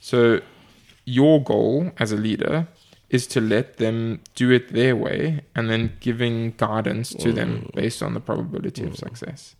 [0.00, 0.40] So
[1.04, 2.68] your goal as a leader
[3.10, 8.02] is to let them do it their way and then giving guidance to them based
[8.02, 9.54] on the probability of success.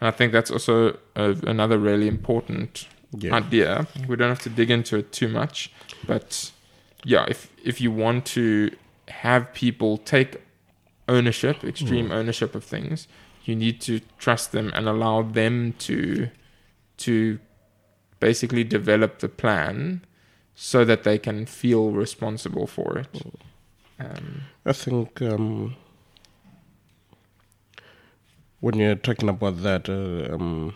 [0.00, 3.34] And I think that's also a, another really important Yeah.
[3.34, 3.86] idea.
[4.08, 5.70] We don't have to dig into it too much,
[6.06, 6.50] but
[7.04, 8.70] yeah, if if you want to
[9.08, 10.40] have people take
[11.08, 13.06] ownership, extreme ownership of things,
[13.44, 16.28] you need to trust them and allow them to
[16.98, 17.38] to
[18.20, 20.02] basically develop the plan
[20.54, 23.22] so that they can feel responsible for it.
[23.98, 25.76] Um, I think um,
[28.60, 30.74] when you're talking about that, uh, um,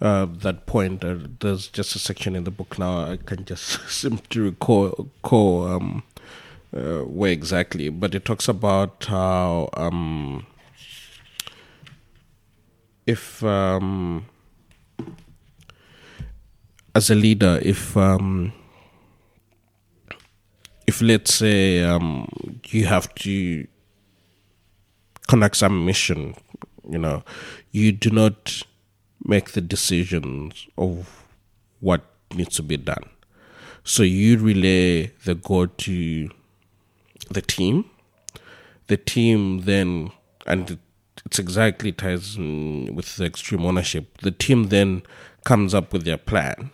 [0.00, 3.10] uh, that point, uh, there's just a section in the book now.
[3.12, 3.80] I can just
[4.30, 6.02] to recall, recall um,
[6.76, 10.46] uh, where exactly, but it talks about how um,
[13.06, 14.26] if um,
[16.94, 18.52] as a leader, if um,
[20.86, 22.28] if let's say um,
[22.66, 23.66] you have to
[25.26, 26.34] conduct some mission,
[26.88, 27.22] you know,
[27.70, 28.62] you do not
[29.26, 31.24] make the decisions of
[31.80, 32.02] what
[32.34, 33.04] needs to be done.
[33.84, 36.30] So you relay the goal to
[37.30, 37.84] the team.
[38.88, 40.10] The team then,
[40.46, 40.78] and
[41.24, 44.18] it's exactly ties with the extreme ownership.
[44.18, 45.02] The team then
[45.44, 46.70] comes up with their plan,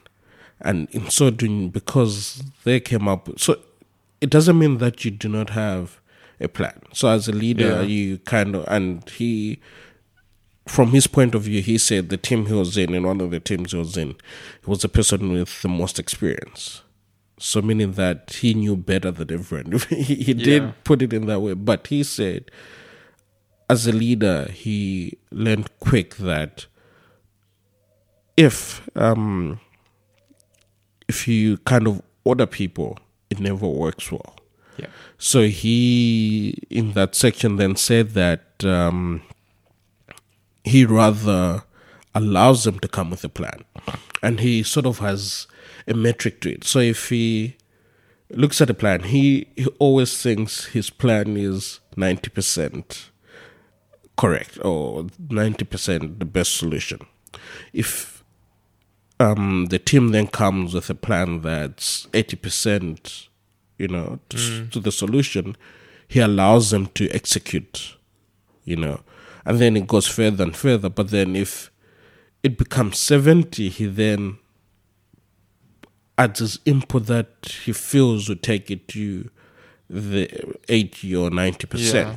[0.61, 3.57] and in so doing, because they came up, so
[4.21, 6.01] it doesn't mean that you do not have
[6.41, 6.81] a plan.
[6.93, 7.83] So as a leader, Yeah.
[7.83, 9.59] you kind of, and he,
[10.67, 13.31] from his point of view, he said the team he was in, and one of
[13.31, 14.09] the teams he was in,
[14.65, 16.83] he was the person with the most experience.
[17.39, 19.81] So meaning that he knew better than everyone.
[19.89, 20.45] he he Yeah.
[20.45, 22.51] did put it in that way, but he said,
[23.69, 26.67] as a leader, he learned quick that
[28.37, 29.61] if um
[31.09, 32.99] if you kind of order people,
[33.29, 34.37] it never works well.
[34.79, 34.87] Yeah.
[35.19, 39.23] So he, in that section, then said that um,
[40.65, 41.63] he rather
[42.15, 43.65] allows them to come with a plan.
[44.23, 45.47] And he sort of has
[45.87, 46.65] a metric to it.
[46.65, 47.57] So if he
[48.31, 53.09] looks at a plan, he, he always thinks his plan is 90%
[54.17, 57.01] correct or 90% the best solution.
[57.73, 58.23] If
[59.19, 63.29] um, the team then comes with a plan that's 80%,
[63.79, 65.57] you know, to, to the solution,
[66.09, 67.97] he allows them to execute,
[68.65, 69.01] you know,
[69.45, 70.89] and then it goes further and further.
[70.89, 71.71] But then if
[72.43, 74.39] it becomes 70, he then
[76.19, 79.31] adds his input that he feels would take it to
[79.89, 81.95] the 80 or 90%.
[81.95, 82.17] Yeah.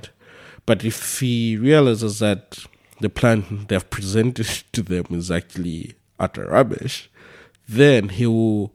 [0.66, 2.60] But if he realizes that
[3.00, 7.10] the plan they've presented to them is actually utter rubbish,
[7.68, 8.74] then he will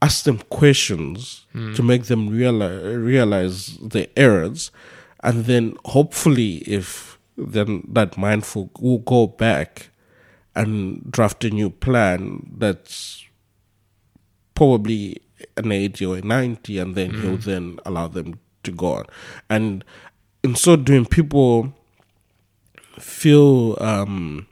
[0.00, 1.74] ask them questions hmm.
[1.74, 4.70] to make them realize, realize the errors.
[5.20, 7.11] And then hopefully, if
[7.46, 9.90] then that mindful will go back
[10.54, 13.24] and draft a new plan that's
[14.54, 15.20] probably
[15.56, 19.06] an 80 or a 90 and then he'll then allow them to go on.
[19.48, 19.84] And
[20.42, 21.72] in so doing people
[22.98, 24.46] feel um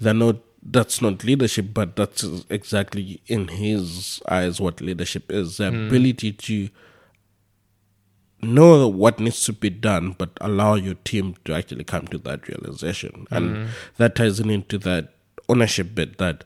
[0.00, 5.56] they're not that's not leadership but that's exactly in his eyes what leadership is.
[5.56, 6.68] The ability to
[8.44, 12.46] know what needs to be done but allow your team to actually come to that
[12.48, 13.68] realization and mm.
[13.96, 15.14] that ties in into that
[15.48, 16.44] ownership bit that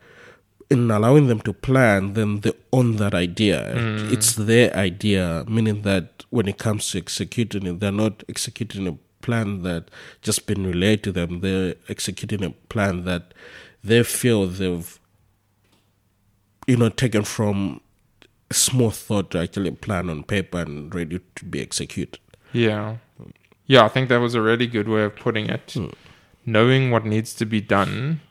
[0.71, 3.73] in allowing them to plan, then they own that idea.
[3.75, 4.13] Mm.
[4.13, 8.99] It's their idea, meaning that when it comes to executing it, they're not executing a
[9.23, 11.41] plan that just been relayed to them.
[11.41, 13.33] They're executing a plan that
[13.83, 14.99] they feel they've,
[16.67, 17.81] you know, taken from
[18.51, 22.19] small thought to actually plan on paper and ready to be executed.
[22.53, 22.97] Yeah.
[23.67, 25.73] Yeah, I think that was a really good way of putting it.
[25.73, 25.89] Hmm.
[26.47, 28.23] Knowing what needs to be done,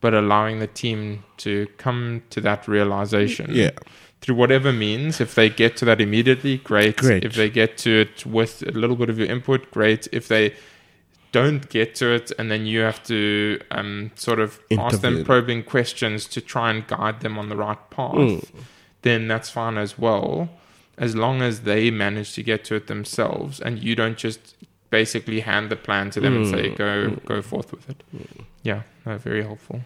[0.00, 3.50] but allowing the team to come to that realization.
[3.52, 3.70] Yeah.
[4.20, 5.20] Through whatever means.
[5.20, 6.96] If they get to that immediately, great.
[6.98, 7.24] Great.
[7.24, 10.06] If they get to it with a little bit of your input, great.
[10.12, 10.54] If they
[11.32, 15.64] don't get to it and then you have to um, sort of ask them probing
[15.64, 18.38] questions to try and guide them on the right path, Hmm.
[19.04, 20.48] Then that's fine as well.
[20.98, 24.54] As long as they manage to get to it themselves and you don't just
[24.90, 26.74] basically hand the plan to them and say Hmm.
[26.76, 26.92] go
[27.32, 28.02] go forth with it.
[28.62, 29.80] Yeah, no, very helpful.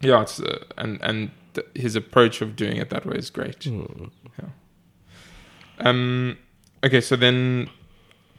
[0.00, 3.66] Yeah, it's uh, and and th- his approach of doing it that way is great.
[3.66, 4.48] Yeah.
[5.78, 6.38] Um.
[6.84, 7.68] Okay, so then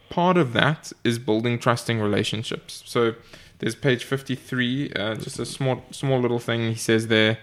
[0.09, 2.83] part of that is building trusting relationships.
[2.85, 3.13] So
[3.59, 7.37] there's page 53, uh, just a small small little thing he says there.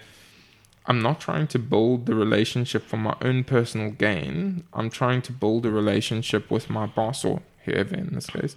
[0.88, 4.64] I'm not trying to build the relationship for my own personal gain.
[4.72, 8.56] I'm trying to build a relationship with my boss or whoever in this case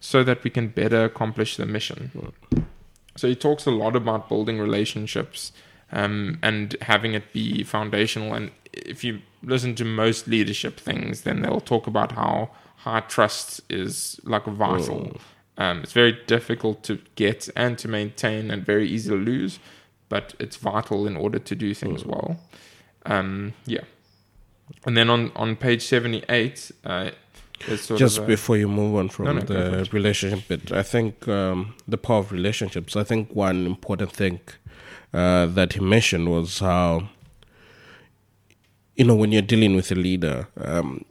[0.00, 2.32] so that we can better accomplish the mission.
[3.16, 5.52] So he talks a lot about building relationships
[5.92, 8.32] um, and having it be foundational.
[8.32, 13.60] And if you listen to most leadership things, then they'll talk about how high trust
[13.68, 15.18] is like vital.
[15.58, 19.58] Um, it's very difficult to get and to maintain, and very easy to lose,
[20.08, 22.38] but it's vital in order to do things well.
[23.04, 23.82] Um, yeah.
[24.84, 27.10] And then on, on page 78, uh,
[27.76, 30.82] sort Just of a- before you move on from No, no, the relationship bit, I
[30.82, 32.96] think um, the power of relationships.
[32.96, 34.40] I think one important thing
[35.14, 37.08] uh, that he mentioned was how,
[38.96, 41.04] you know, when you're dealing with a leader, um,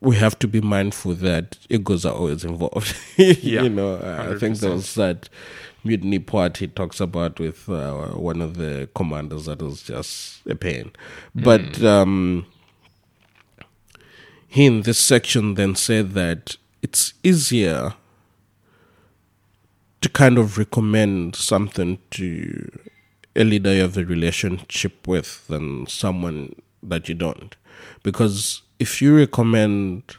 [0.00, 2.94] we have to be mindful that egos are always involved.
[3.16, 4.60] Yeah, you know, uh, I think 100%.
[4.60, 5.28] there was that
[5.84, 10.54] mutiny part he talks about with uh, one of the commanders that was just a
[10.54, 10.92] pain.
[11.34, 11.84] But Mm.
[11.84, 12.46] um,
[14.46, 17.94] he in this section then said that it's easier
[20.00, 22.70] to kind of recommend something to
[23.34, 27.56] a leader you have a relationship with than someone that you don't.
[28.02, 30.16] Because if you recommend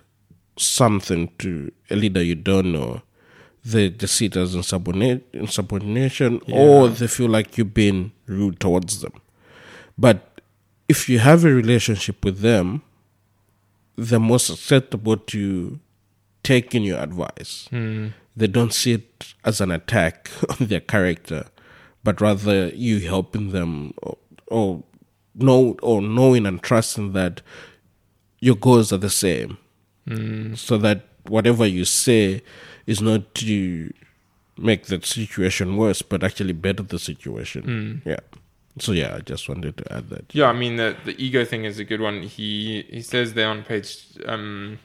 [0.57, 3.01] something to a leader you don't know,
[3.63, 9.01] they, they see it as insubordinate, insubordination or they feel like you've been rude towards
[9.01, 9.13] them.
[9.97, 10.41] But
[10.87, 12.81] if you have a relationship with them,
[13.95, 15.79] they're more susceptible to
[16.43, 17.67] taking your advice.
[17.69, 18.07] Hmm.
[18.35, 21.47] They don't see it as an attack on their character,
[22.03, 24.83] but rather you helping them or, or
[25.35, 27.41] know or knowing and trusting that
[28.39, 29.57] your goals are the same.
[30.07, 30.55] Hmm.
[30.55, 32.41] So that whatever you say
[32.87, 33.93] is not to
[34.57, 37.63] make the situation worse, but actually better the situation.
[38.03, 38.09] Hmm.
[38.09, 38.19] Yeah.
[38.79, 40.33] so yeah, I just wanted to add that.
[40.33, 42.23] Yeah, I mean the the ego thing is a good one.
[42.23, 44.79] He he says there on page um,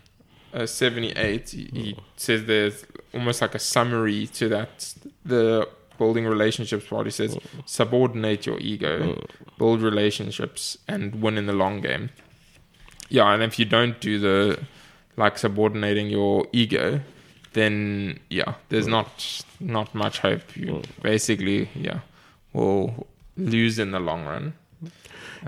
[0.53, 1.51] uh, seventy eight.
[1.51, 2.01] He, he hmm.
[2.17, 4.95] says there's almost like a summary to that.
[5.25, 7.07] The building relationships part.
[7.07, 9.25] He says subordinate your ego,
[9.59, 12.11] build relationships, and win in the long game.
[13.09, 14.59] Yeah, and if you don't do the
[15.17, 17.01] like subordinating your ego,
[17.53, 20.57] then yeah, there's not not much hope.
[20.57, 22.01] You basically yeah
[22.53, 24.55] will lose in the long run.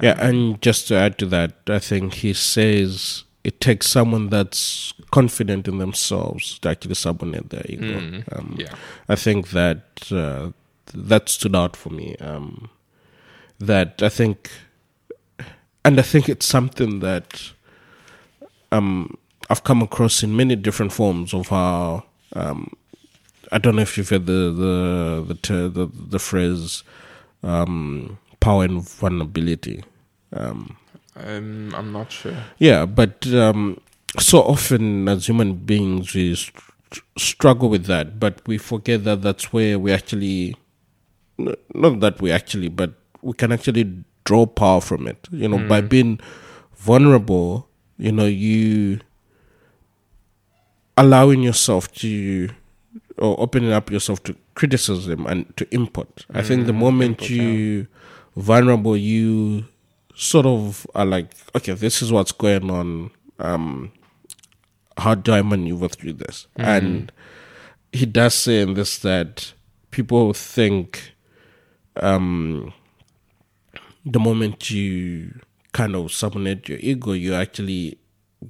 [0.03, 4.93] Yeah, and just to add to that, I think he says it takes someone that's
[5.11, 8.01] confident in themselves to actually subordinate their ego.
[8.01, 8.75] Mm, Um, yeah.
[9.09, 10.51] I think that uh,
[10.93, 12.17] that stood out for me.
[12.21, 12.69] Um,
[13.59, 14.51] that I think,
[15.87, 17.53] and I think it's something that
[18.73, 19.17] um,
[19.51, 22.05] I've come across in many different forms of how.
[22.35, 22.73] Um,
[23.53, 26.83] I don't know if you've heard the the the ter- the, the phrase
[27.43, 29.85] um, "power and vulnerability."
[30.33, 30.77] Um,
[31.17, 32.37] Um, I'm not sure.
[32.59, 33.81] yeah, but um,
[34.19, 39.53] so often as human beings we str- struggle with that, but we forget that that's
[39.53, 40.57] where we actually,
[41.39, 45.27] n- not that we actually, but we can actually draw power from it.
[45.31, 46.21] You know, by being
[46.77, 49.01] vulnerable, you know, you
[50.99, 52.51] allowing yourself to
[53.19, 56.27] or opening up yourself to criticism and to input.
[56.35, 57.87] I think the moment input, you
[58.37, 59.65] vulnerable, you
[60.15, 63.11] sort of are like, okay, this is what's going on.
[63.39, 63.93] Um,
[64.99, 66.47] how do I maneuver through this?
[66.57, 67.13] And
[67.93, 69.53] he does say in this that
[69.91, 71.13] people think
[71.97, 72.73] um,
[74.07, 75.41] the moment you
[75.73, 77.99] kind of subordinate your ego, you're actually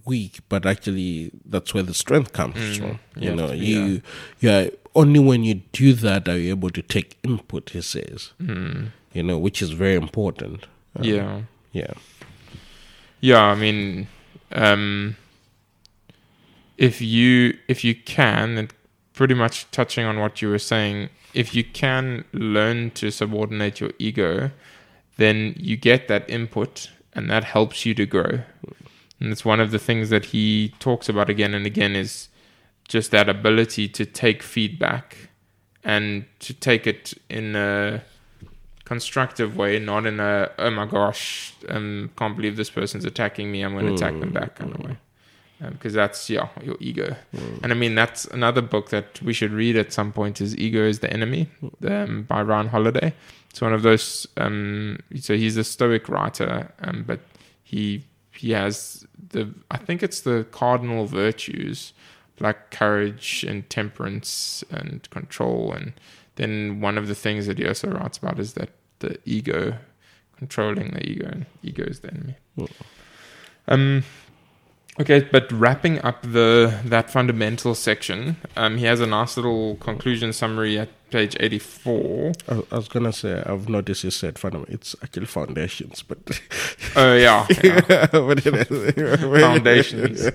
[0.05, 3.01] weak, but actually that's where the strength comes from.
[3.17, 4.03] You yeah, know, you
[4.41, 7.71] yeah only when you do that are you able to take input.
[7.71, 10.67] He says, you know, which is very important.
[10.97, 11.41] Um, yeah.
[11.73, 11.93] yeah,
[13.21, 14.09] Yeah, I mean,
[14.53, 15.17] um,
[16.79, 18.73] if you if you can, and
[19.13, 23.93] pretty much touching on what you were saying, if you can learn to subordinate your
[23.99, 24.51] ego,
[25.17, 28.41] then you get that input, and that helps you to grow.
[29.21, 32.29] And it's one of the things that he talks about again and again is
[32.87, 35.31] just that ability to take feedback
[35.83, 38.03] and to take it in a
[38.85, 43.63] constructive way, not in a oh my gosh, um, can't believe this person's attacking me.
[43.63, 44.97] I'm going to attack them back kind of way.
[45.59, 47.17] Because that's yeah your ego,
[47.63, 50.41] and I mean that's another book that we should read at some point.
[50.43, 51.49] Is Ego is the Enemy
[51.89, 53.15] um, by Ryan Holiday.
[53.49, 54.27] It's one of those.
[54.37, 57.21] Um, so he's a Stoic writer, um, but
[57.63, 61.93] he he has the I think it's the cardinal virtues
[62.39, 65.93] like courage and temperance and control and
[66.37, 69.75] then one of the things that he also writes about is that the ego
[70.37, 72.37] controlling the ego and ego is the enemy
[73.69, 74.05] um
[75.01, 80.33] okay but wrapping up the that fundamental section um he has a nice little conclusion
[80.33, 84.75] summary at page 84 I, I was gonna say I've noticed you said fundamental.
[84.75, 86.19] It's actually foundations, but
[86.97, 88.07] oh yeah, yeah.
[88.13, 88.43] but
[89.41, 90.27] foundations.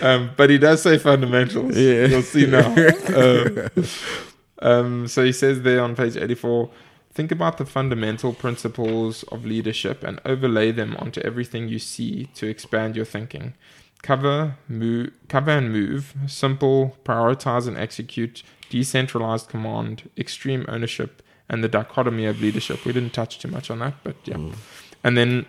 [0.00, 1.76] um, but he does say fundamentals.
[1.76, 2.06] Yeah.
[2.06, 2.74] You'll see now.
[3.16, 3.68] Um,
[4.62, 6.70] um, so he says there on page 84
[7.16, 12.46] think about the fundamental principles of leadership and overlay them onto everything you see to
[12.46, 13.54] expand your thinking.
[14.02, 21.68] Cover, move, cover and move, simple, prioritize and execute, decentralized command, extreme ownership, and the
[21.68, 22.84] dichotomy of leadership.
[22.84, 24.36] We didn't touch too much on that, but yeah.
[25.02, 25.46] And then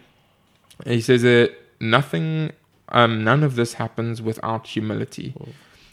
[0.86, 2.53] he says that nothing,
[2.89, 5.34] um, none of this happens without humility.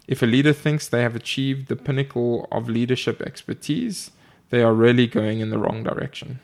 [0.07, 4.12] If a leader thinks they have achieved the pinnacle of leadership expertise,
[4.55, 6.39] they are really going in the wrong direction.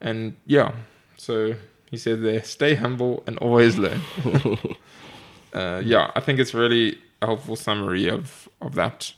[0.00, 0.72] And yeah,
[1.16, 1.54] so
[1.90, 4.00] he said there, stay humble and always learn.
[5.52, 9.14] uh, yeah, I think it's really a helpful summary of, of that.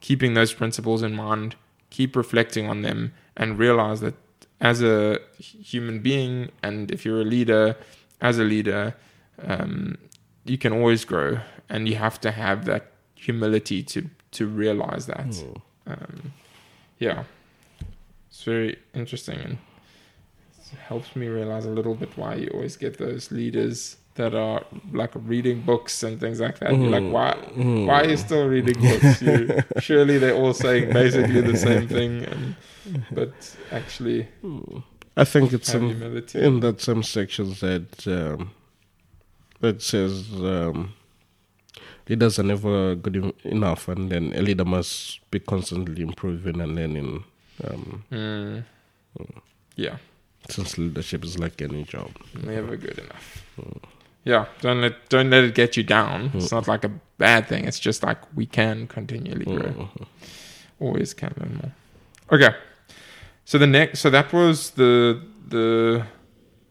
[0.00, 1.56] Keeping those principles in mind,
[1.90, 4.14] keep reflecting on them, and realize that
[4.60, 7.76] as a human being, and if you're a leader,
[8.20, 8.94] as a leader,
[9.42, 9.98] um,
[10.44, 15.26] you can always grow, and you have to have that humility to to realize that.
[15.86, 16.32] Um,
[16.98, 17.24] yeah,
[18.42, 19.58] it's very interesting and
[20.72, 24.64] it helps me realize a little bit why you always get those leaders that are
[24.92, 26.72] like reading books and things like that.
[26.72, 27.36] You're like, why?
[27.54, 29.22] Why are you still reading books?
[29.22, 32.56] You, surely they're all saying basically the same thing, and
[33.12, 34.26] but actually
[35.16, 36.42] I think it's in, humility.
[36.42, 38.50] in that same section that um,
[39.60, 40.94] that says um,
[42.08, 47.24] leaders are never good enough, and then a leader must be constantly improving and learning.
[47.68, 48.64] Um, Mm.
[49.76, 49.96] Yeah,
[50.48, 52.10] Since leadership is like any job.
[52.42, 53.44] never good enough.
[54.24, 56.30] Yeah, don't let don't let it get you down.
[56.34, 57.66] It's not like a bad thing.
[57.66, 59.88] It's just like we can continually grow.
[60.80, 61.72] Always can learn more.
[62.38, 62.54] Okay,
[63.44, 66.06] so the next, so that was the the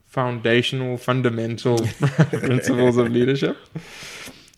[0.08, 1.78] foundational, fundamental
[2.32, 3.58] principles of leadership.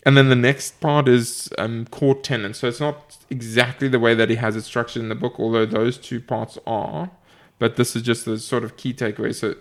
[0.06, 2.60] And then the next part is um, core tenets.
[2.60, 5.66] So it's not exactly the way that he has it structured in the book, although
[5.66, 7.10] those two parts are.
[7.58, 9.34] But this is just the sort of key takeaway.
[9.34, 9.56] So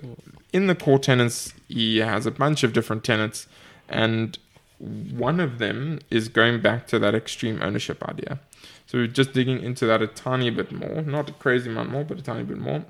[0.52, 3.46] in the core tenets, he has a bunch of different tenets,
[3.88, 4.38] and
[4.78, 8.40] one of them is going back to that extreme ownership idea.
[8.86, 12.04] So we're just digging into that a tiny bit more, not a crazy amount more,
[12.04, 12.84] but a tiny bit more.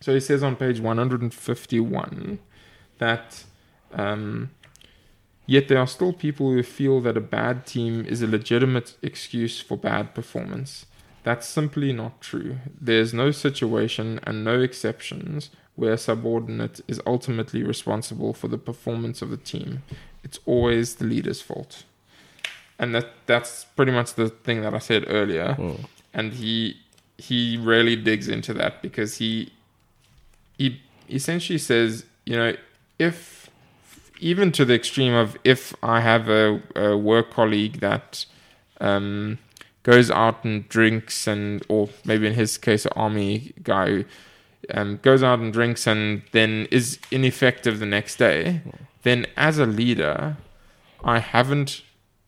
[0.00, 2.38] So he says on page 151
[2.98, 3.44] that
[3.92, 4.50] um,
[5.48, 9.60] yet there are still people who feel that a bad team is a legitimate excuse
[9.60, 10.84] for bad performance.
[11.24, 12.58] That's simply not true.
[12.78, 19.22] There's no situation and no exceptions where a subordinate is ultimately responsible for the performance
[19.22, 19.82] of the team.
[20.22, 21.84] It's always the leader's fault.
[22.78, 25.54] And that that's pretty much the thing that I said earlier.
[25.54, 25.84] Hmm.
[26.12, 26.76] And he
[27.16, 29.52] he really digs into that because he
[30.58, 32.54] he essentially says, you know,
[32.98, 33.37] if
[34.18, 38.26] even to the extreme of if I have a, a work colleague that
[38.80, 39.38] um,
[39.82, 44.04] goes out and drinks and or maybe in his case an army guy who
[44.74, 48.60] um, goes out and drinks and then is ineffective the next day,
[49.02, 50.36] then as a leader,
[51.02, 51.82] I haven't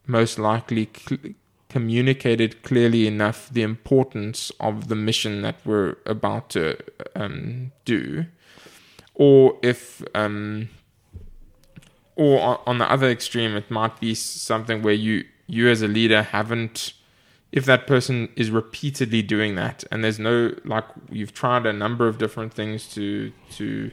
[0.07, 1.35] most likely cl-
[1.69, 6.77] communicated clearly enough the importance of the mission that we're about to
[7.15, 8.27] um, do,
[9.15, 10.69] or if um,
[12.17, 16.23] or on- the other extreme, it might be something where you you as a leader
[16.23, 16.93] haven't
[17.53, 22.07] if that person is repeatedly doing that and there's no like you've tried a number
[22.07, 23.91] of different things to to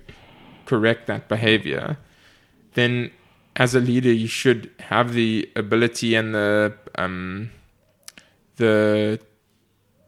[0.65, 1.97] correct that behavior
[2.73, 3.09] then
[3.55, 7.49] as a leader you should have the ability and the um
[8.57, 9.19] the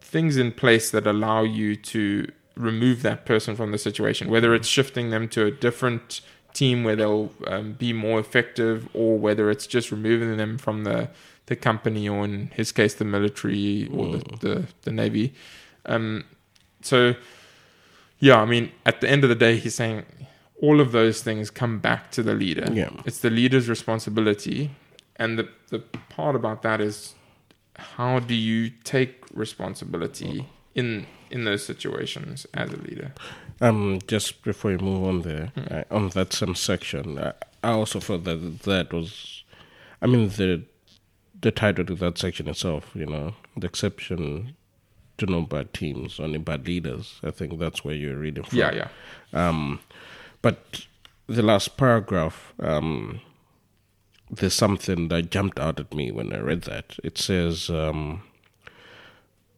[0.01, 4.67] things in place that allow you to remove that person from the situation whether it's
[4.67, 6.21] shifting them to a different
[6.53, 11.09] team where they'll um, be more effective or whether it's just removing them from the
[11.45, 15.33] the company or in his case the military or the, the, the navy.
[15.85, 16.25] Um,
[16.81, 17.15] so
[18.19, 20.05] yeah i mean at the end of the day he's saying
[20.61, 22.67] all of those things come back to the leader.
[22.71, 22.89] Yeah.
[23.05, 24.71] it's the leader's responsibility.
[25.15, 25.79] And the, the
[26.09, 27.15] part about that is
[27.75, 33.13] how do you take responsibility in in those situations as a leader
[33.61, 37.33] Um, just before you move on there, uh, on that same section, I,
[37.63, 39.43] I also felt that that was,
[40.01, 40.63] I mean, the
[41.41, 44.55] the title to that section itself, you know, the exception
[45.17, 47.19] to no bad teams, only bad leaders.
[47.23, 48.57] I think that's where you're reading from.
[48.57, 48.87] yeah yeah
[49.33, 49.79] Um,
[50.41, 50.85] but
[51.27, 53.21] the last paragraph, um,
[54.29, 56.97] there's something that jumped out at me when I read that.
[57.03, 58.23] It says, um,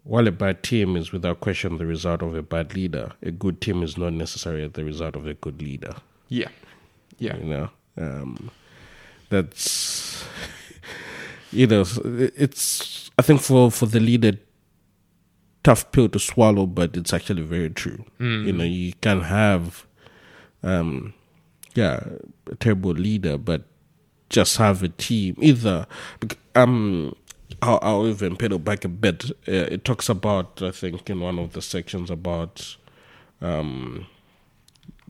[0.04, 3.62] while a bad team is without question the result of a bad leader, a good
[3.62, 5.94] team is not necessarily the result of a good leader.
[6.30, 6.50] yeah
[7.20, 8.50] yeah You know, um,
[9.30, 10.26] that's
[11.52, 14.34] you know, it's I think for for the leader,
[15.64, 18.04] tough pill to swallow, but it's actually very true.
[18.20, 19.86] You know, you can have,
[20.64, 21.14] um,
[21.76, 22.00] yeah,
[22.50, 23.64] a terrible leader, but
[24.30, 25.36] just have a team.
[25.40, 25.86] Either
[26.56, 27.16] um,
[27.62, 29.32] I'll, I'll even pedal back a bit.
[29.48, 32.76] Uh, it talks about I think in one of the sections about
[33.42, 34.06] um,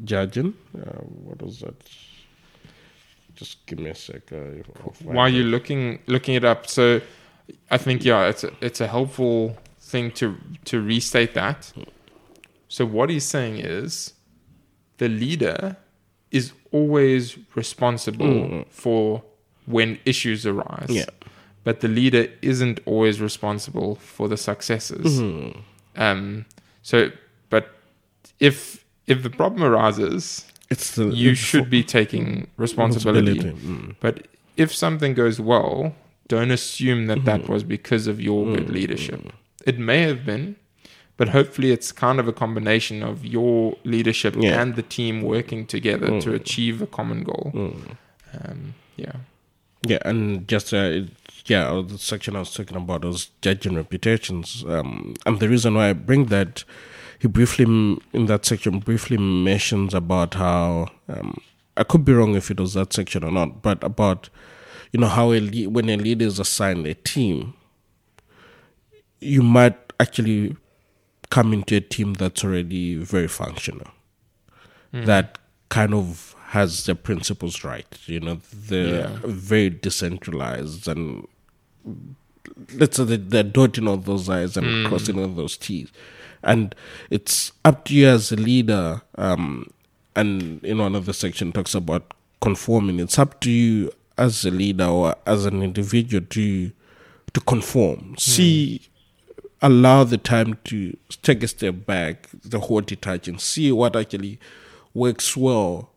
[0.03, 0.53] judging.
[0.75, 1.75] Uh, what was that?
[3.35, 4.31] Just give me a sec.
[4.31, 4.35] Uh,
[4.83, 7.01] I'll while you're looking looking it up so
[7.69, 11.73] i think yeah it's a, it's a helpful thing to to restate that
[12.69, 14.13] so what he's saying is
[14.99, 15.75] the leader
[16.29, 19.23] is always responsible for
[19.65, 21.05] when issues arise Yeah.
[21.63, 25.21] But the leader isn't always responsible for the successes
[25.95, 26.45] um
[26.81, 27.11] so
[27.49, 27.63] but
[28.39, 33.39] if if the problem arises it's the you it's should be taking responsibility.
[33.39, 33.95] Mm.
[33.99, 35.93] But if something goes well,
[36.29, 37.51] don't assume that that Mm-hmm.
[37.53, 39.19] was because of your good leadership.
[39.65, 40.55] It may have been,
[41.17, 44.55] but hopefully it's kind of a combination of your leadership Yeah.
[44.55, 44.61] Mm.
[44.61, 47.51] and the team working together to achieve a common goal.
[47.53, 49.15] Um, yeah.
[49.85, 51.01] Yeah, and just uh,
[51.45, 54.63] yeah, the section I was talking about was judging reputations.
[54.67, 56.63] Um, and the reason why I bring that,
[57.19, 61.39] he briefly in that section briefly mentions about how um,
[61.77, 64.29] I could be wrong if it was that section or not, but about
[64.91, 67.53] you know how a le- when a leader is assigned a team,
[69.19, 70.55] you might actually
[71.29, 73.87] come into a team that's already very functional.
[75.05, 75.37] that
[75.69, 77.87] kind of has the principles right.
[78.05, 79.19] You know, they're Yeah.
[79.23, 81.25] very decentralized and
[82.75, 85.89] let's say they're dotting all those I's and crossing all those T's.
[86.43, 86.75] And
[87.09, 89.69] it's up to you as a leader, um,
[90.15, 92.99] and in one of the section talks about conforming.
[92.99, 96.71] It's up to you as a leader or as an individual to
[97.33, 98.15] to conform.
[98.17, 98.81] See
[99.61, 102.81] allow the time to take a step back, the whole
[103.27, 104.39] and see what actually
[104.93, 105.90] works well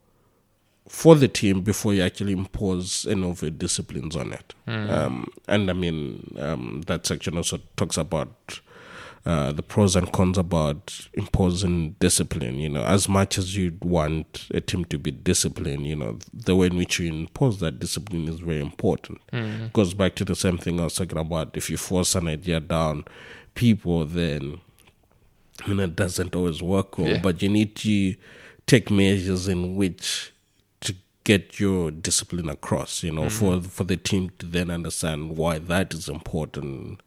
[0.89, 4.55] for the team before you actually impose any of your disciplines on it.
[4.67, 8.61] Um, and I mean, um, that section also talks about
[9.27, 12.57] uh, the pros and cons about imposing discipline.
[12.57, 16.55] You know, as much as you'd want a team to be disciplined, you know, the
[16.55, 19.21] way in which you impose that discipline is very important.
[19.73, 21.57] Goes back to the same thing I was talking about.
[21.57, 23.07] If you force an idea down
[23.55, 24.61] people, then
[25.67, 27.09] you know, it doesn't always work well.
[27.09, 27.21] Yeah.
[27.23, 28.15] But you need to
[28.67, 30.34] take measures in which
[31.25, 35.93] get your discipline across, you know, for for the team to then understand why that
[35.95, 37.01] is important,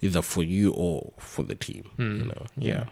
[0.00, 1.90] either for you or for the team.
[1.98, 2.84] You know, yeah.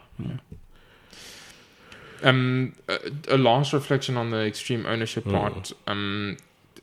[2.24, 5.72] Um, a, a last reflection on the extreme ownership part.
[5.86, 6.36] Um,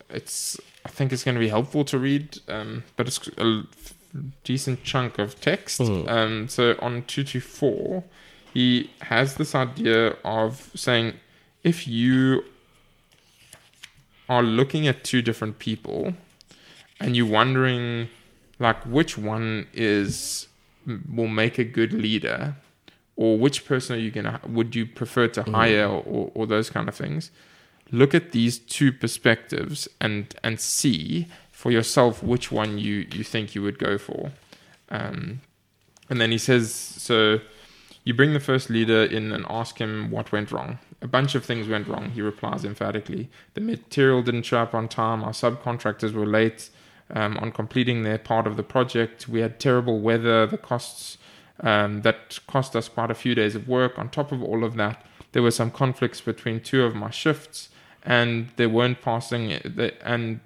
[0.10, 3.64] it's I think it's going to be helpful to read, um, but it's a
[4.44, 5.80] decent chunk of text.
[5.82, 8.04] Um, so on two two four,
[8.54, 11.14] he has this idea of saying
[11.64, 12.44] if you
[14.30, 16.14] are looking at two different people
[17.00, 18.08] and you're wondering
[18.60, 20.48] like which one is
[21.12, 22.56] will make a good leader
[23.16, 26.88] or which person are you gonna would you prefer to hire or, or those kind
[26.88, 27.32] of things.
[27.92, 33.56] Look at these two perspectives and and see for yourself which one you you think
[33.56, 34.32] you would go for.
[34.90, 35.42] Um,
[36.10, 37.40] and then he says so
[38.04, 41.46] you bring the first leader in and ask him what went wrong a bunch of
[41.46, 46.14] things went wrong he replies emphatically the material didn't show up on time our subcontractors
[46.14, 46.70] were late
[47.12, 51.18] um, on completing their part of the project we had terrible weather the costs
[51.62, 53.98] um, that cost us quite a few days of work.
[54.00, 57.70] On top of all of that, there were some conflicts between two of my shifts,
[58.04, 59.52] and they weren't passing.
[60.02, 60.40] And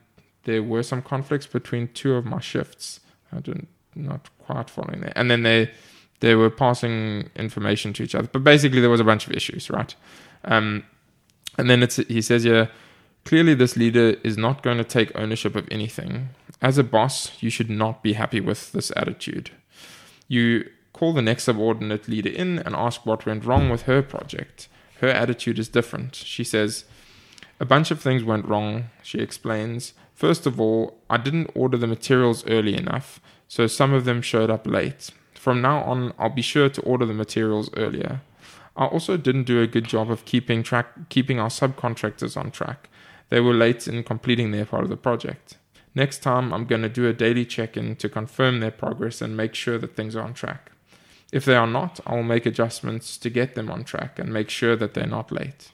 [0.44, 3.00] there were some conflicts between two of my shifts.
[3.32, 5.14] I don't not quite following there.
[5.16, 5.72] And then they
[6.20, 9.70] they were passing information to each other, but basically there was a bunch of issues,
[9.70, 9.94] right?
[10.44, 10.84] Um,
[11.58, 12.68] and then he says yeah.
[13.26, 16.30] Clearly, this leader is not going to take ownership of anything.
[16.62, 19.52] As a boss, you should not be happy with this attitude
[20.28, 24.68] you call the next subordinate leader in and ask what went wrong with her project.
[25.00, 26.16] Her attitude is different.
[26.16, 26.86] She says,
[27.60, 29.94] A bunch of things went wrong, she explains.
[30.14, 34.50] First of all, I didn't order the materials early enough, so some of them showed
[34.50, 35.12] up late.
[35.34, 38.22] From now on, I'll be sure to order the materials earlier.
[38.76, 42.90] I also didn't do a good job of keeping track keeping our subcontractors on track.
[43.30, 45.58] They were late in completing their part of the project.
[45.96, 49.38] Next time, I'm going to do a daily check in to confirm their progress and
[49.38, 50.72] make sure that things are on track.
[51.32, 54.50] If they are not, I will make adjustments to get them on track and make
[54.50, 55.72] sure that they're not late.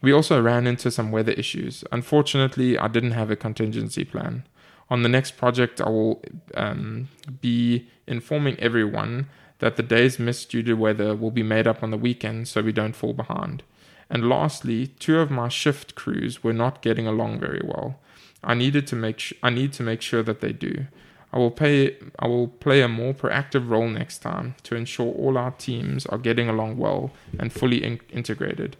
[0.00, 1.82] We also ran into some weather issues.
[1.90, 4.44] Unfortunately, I didn't have a contingency plan.
[4.90, 6.22] On the next project, I will
[6.54, 7.08] um,
[7.40, 9.28] be informing everyone
[9.58, 12.62] that the days missed due to weather will be made up on the weekend so
[12.62, 13.62] we don't fall behind.
[14.10, 17.98] And lastly, two of my shift crews were not getting along very well.
[18.42, 20.86] I needed to make sh- I need to make sure that they do.
[21.32, 25.38] I will pay I will play a more proactive role next time to ensure all
[25.38, 28.76] our teams are getting along well and fully in- integrated,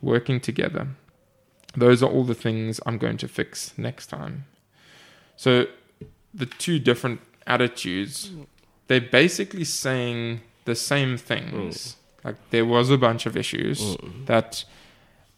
[0.00, 0.88] working together.
[1.76, 4.44] Those are all the things I'm going to fix next time.
[5.36, 5.66] So
[6.32, 8.30] the two different attitudes,
[8.90, 11.76] they're basically saying the same things.
[11.76, 12.24] Mm.
[12.24, 14.26] Like there was a bunch of issues mm.
[14.26, 14.64] that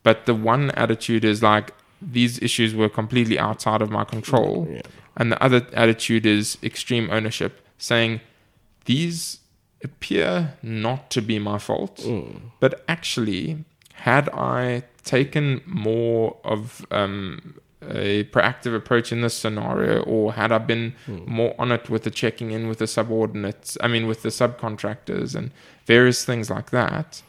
[0.02, 4.66] but the one attitude is like these issues were completely outside of my control.
[4.70, 4.80] Yeah.
[5.18, 8.22] And the other attitude is extreme ownership, saying
[8.86, 9.40] these
[9.84, 12.40] appear not to be my fault, mm.
[12.58, 17.60] but actually, had I taken more of um,
[17.90, 21.24] a proactive approach in this scenario, or had I been hmm.
[21.26, 25.34] more on it with the checking in with the subordinates, I mean, with the subcontractors
[25.34, 25.50] and
[25.86, 27.22] various things like that,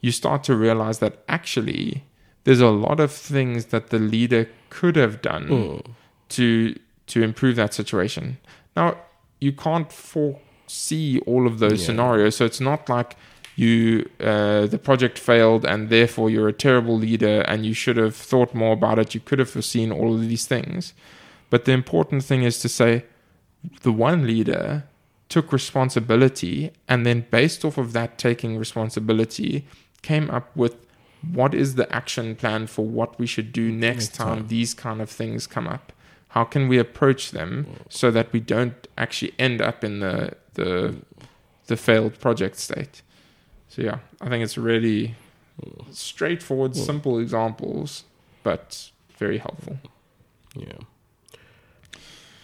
[0.00, 2.04] you start to realize that actually
[2.44, 5.92] there's a lot of things that the leader could have done hmm.
[6.30, 8.38] to to improve that situation.
[8.76, 8.98] Now
[9.40, 11.86] you can't foresee all of those Yeah.
[11.86, 13.16] scenarios, so it's not like
[13.56, 18.16] you uh, the project failed and therefore you're a terrible leader and you should have
[18.16, 19.14] thought more about it.
[19.14, 20.92] You could have foreseen all of these things,
[21.50, 23.04] but the important thing is to say
[23.82, 24.84] the one leader
[25.28, 29.66] took responsibility and then based off of that taking responsibility
[30.02, 30.76] came up with
[31.32, 34.48] what is the action plan for what we should do next Next time time.
[34.48, 35.92] these kind of things come up?
[36.28, 40.96] How can we approach them so that we don't actually end up in the the
[41.66, 43.02] the failed project state?
[43.74, 45.16] So yeah, I think it's really
[45.90, 46.80] straightforward, hmm.
[46.80, 48.04] simple examples,
[48.44, 49.78] but very helpful.
[50.54, 50.78] Yeah.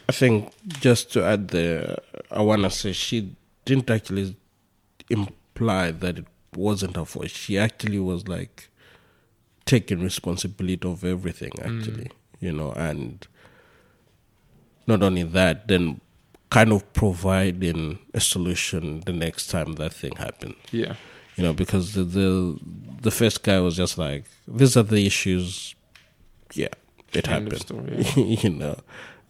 [0.08, 1.98] I think just to add there,
[2.32, 4.34] I want to say she didn't actually
[5.08, 6.26] imply that it
[6.56, 7.30] wasn't her fault.
[7.30, 8.68] She actually was like
[9.66, 11.78] taking responsibility of everything, hmm.
[11.78, 12.10] actually,
[12.40, 13.24] you know, and
[14.88, 16.00] not only that, then
[16.50, 20.96] kind of providing a solution the next time that thing happened Yeah,
[21.40, 22.58] you know, because the the,
[23.00, 25.74] the first guy was just like, these are the issues.
[26.52, 26.68] Yeah,
[27.14, 27.60] it End happened.
[27.62, 28.04] story,
[28.42, 28.76] you know,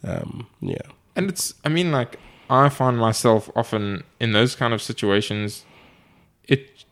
[0.02, 0.82] um, yeah,
[1.14, 5.64] and it's I mean like I find myself often in those kind of situations.
[6.48, 6.84] It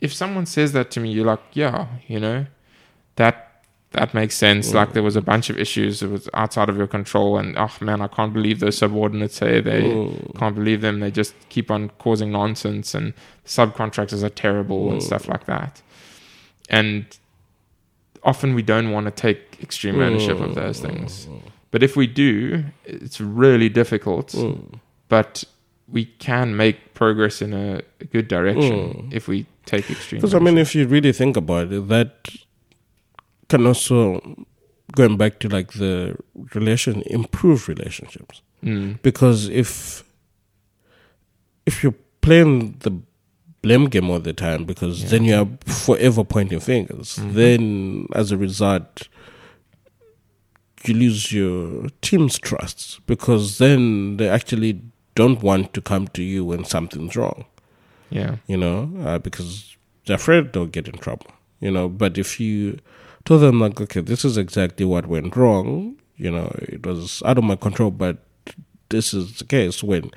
[0.00, 2.46] if someone says that to me, you're like, yeah, you know,
[3.14, 3.43] that
[3.94, 4.72] that makes sense.
[4.74, 7.70] Like there was a bunch of issues that was outside of your control, and oh
[7.80, 10.38] man, I can't believe those subordinates say they Mm.
[10.38, 11.00] can't believe them.
[11.00, 13.14] They just keep on causing nonsense, and
[13.46, 15.82] subcontractors are terrible and stuff like that.
[16.68, 17.06] And
[18.22, 21.28] often we don't want to take extreme ownership of those things.
[21.70, 24.28] But if we do, it's really difficult.
[24.28, 24.78] Mm.
[25.08, 25.44] But
[25.88, 30.20] we can make progress in a, a good direction if we take extreme.
[30.20, 32.28] because I mean, if you really think about it, that
[33.48, 34.20] can also
[34.92, 36.16] going back to like the
[36.54, 38.42] relation improve relationships.
[38.62, 40.04] Mm, because if
[41.66, 42.92] if you're playing the
[43.62, 48.36] blame game all the time because then you are forever pointing fingers then as a
[48.36, 49.08] result
[50.86, 54.80] you lose your team's trust because then they actually
[55.14, 57.44] don't want to come to you when something's wrong.
[58.10, 59.76] Yeah, you know, uh, because
[60.06, 61.26] they're afraid they'll get in trouble,
[61.60, 61.88] you know.
[61.88, 62.78] But if you
[63.24, 67.38] told them, like, okay, this is exactly what went wrong, you know, it was out
[67.38, 68.18] of my control, but
[68.90, 70.10] this is the case when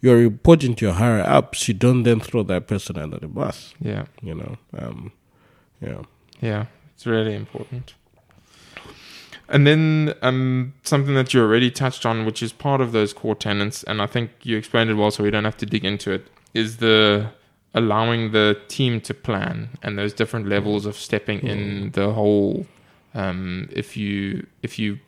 [0.00, 3.74] you're reporting to your higher ups, you don't then throw that person under the bus,
[3.80, 4.56] yeah, you know.
[4.76, 5.12] Um,
[5.80, 6.02] yeah.
[6.40, 6.66] yeah.
[6.94, 7.94] It's really important.
[9.48, 13.34] And then um, something that you already touched on, which is part of those core
[13.34, 16.12] tenets, and I think you explained it well, so we don't have to dig into
[16.12, 17.30] it, is the
[17.74, 22.66] allowing the team to plan and those different levels of stepping in the whole.
[23.14, 24.98] Um, if you if you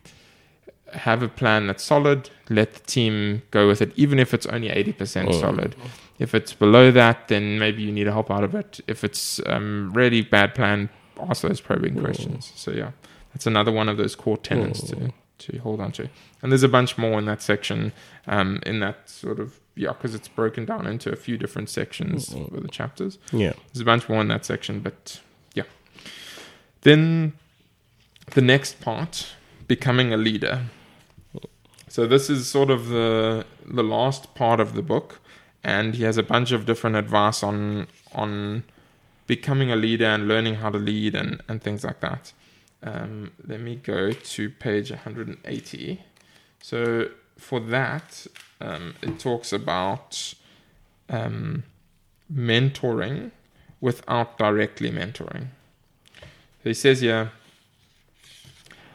[0.93, 4.69] have a plan that's solid, let the team go with it, even if it's only
[4.71, 5.41] eighty percent Mm.
[5.41, 5.77] solid.
[6.19, 8.81] If it's below that, then maybe you need to help out of it.
[8.87, 10.89] If it's um, really bad plan,
[11.29, 12.53] ask those probing questions.
[12.55, 12.93] So yeah,
[13.33, 16.09] that's another one of those core tenets to to hold on to.
[16.41, 17.93] And there's a bunch more in that section,
[18.27, 22.33] um, in that sort of yeah, because it's broken down into a few different sections
[22.33, 23.18] for the chapters.
[23.31, 23.53] Yeah.
[23.72, 25.20] There's a bunch more in that section, but
[25.55, 25.64] yeah.
[26.81, 27.35] Then
[28.33, 29.29] the next part,
[29.68, 30.62] becoming a leader.
[31.89, 35.20] So this is sort of the the last part of the book,
[35.62, 38.64] and he has a bunch of different advice on on
[39.27, 42.33] becoming a leader and learning how to lead and and things like that.
[42.83, 46.01] Um, let me go to page 180.
[46.62, 47.09] So
[47.39, 48.26] for that,
[48.61, 50.34] um, it talks about
[51.09, 51.64] um,
[52.32, 53.30] mentoring
[53.80, 55.49] without directly mentoring.
[56.64, 57.32] He says here,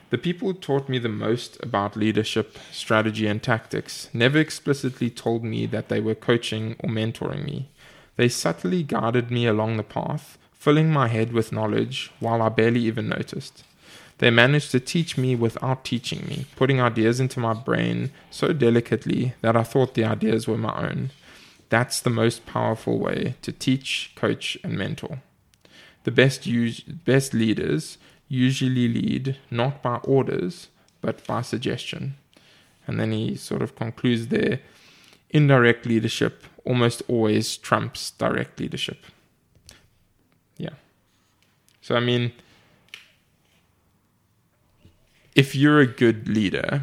[0.10, 5.46] the people who taught me the most about leadership, strategy, and tactics never explicitly told
[5.46, 7.70] me that they were coaching or mentoring me.
[8.18, 12.82] They subtly guided me along the path, filling my head with knowledge while I barely
[12.82, 13.64] even noticed.
[14.22, 19.34] They managed to teach me without teaching me, putting ideas into my brain so delicately
[19.42, 21.10] that I thought the ideas were my own.
[21.70, 25.24] That's the most powerful way to teach, coach, and mentor.
[26.04, 27.98] The best, us- best leaders
[28.28, 30.68] usually lead not by orders,
[31.02, 32.14] but by suggestion.
[32.86, 34.60] And then he sort of concludes there
[35.32, 39.04] indirect leadership almost always trumps direct leadership.
[40.58, 40.76] Yeah.
[41.82, 42.34] So, I mean,
[45.36, 46.82] if you're a good leader,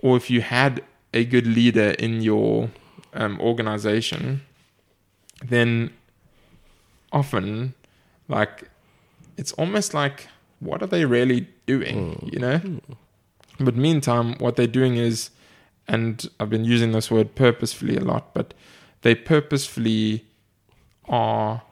[0.00, 0.82] or if you had
[1.14, 2.70] a good leader in your
[3.14, 4.42] um, organization,
[5.44, 5.90] then
[7.12, 7.74] often,
[8.28, 8.68] like,
[9.36, 10.28] it's almost like,
[10.60, 12.28] what are they really doing?
[12.32, 12.60] You know?
[13.58, 15.30] But meantime, what they're doing is,
[15.88, 18.52] and I've been using this word purposefully a lot, but
[19.02, 20.26] they purposefully
[21.08, 21.62] are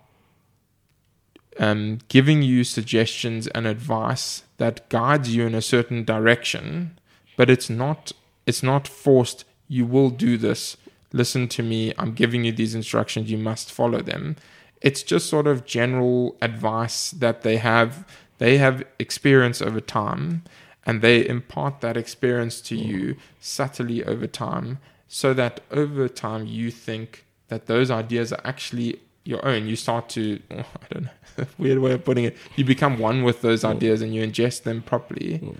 [1.58, 6.98] um, giving you suggestions and advice that guides you in a certain direction,
[7.36, 8.12] but it's not
[8.46, 9.44] it's not forced.
[9.68, 10.76] You will do this.
[11.12, 11.92] Listen to me.
[11.98, 13.30] I'm giving you these instructions.
[13.30, 14.36] You must follow them.
[14.80, 18.06] it's just sort of general advice that they have
[18.38, 20.42] they have experience over time
[20.84, 24.78] and they impart that experience to you subtly over time
[25.08, 30.08] so that over time you think that those ideas are actually your own you start
[30.08, 31.10] to oh, i don't know
[31.58, 32.36] weird way of putting it.
[32.56, 33.70] You become one with those mm.
[33.70, 35.40] ideas and you ingest them properly.
[35.42, 35.56] Mm.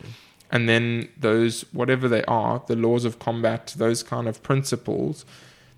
[0.50, 5.24] And then those whatever they are the laws of combat those kind of principles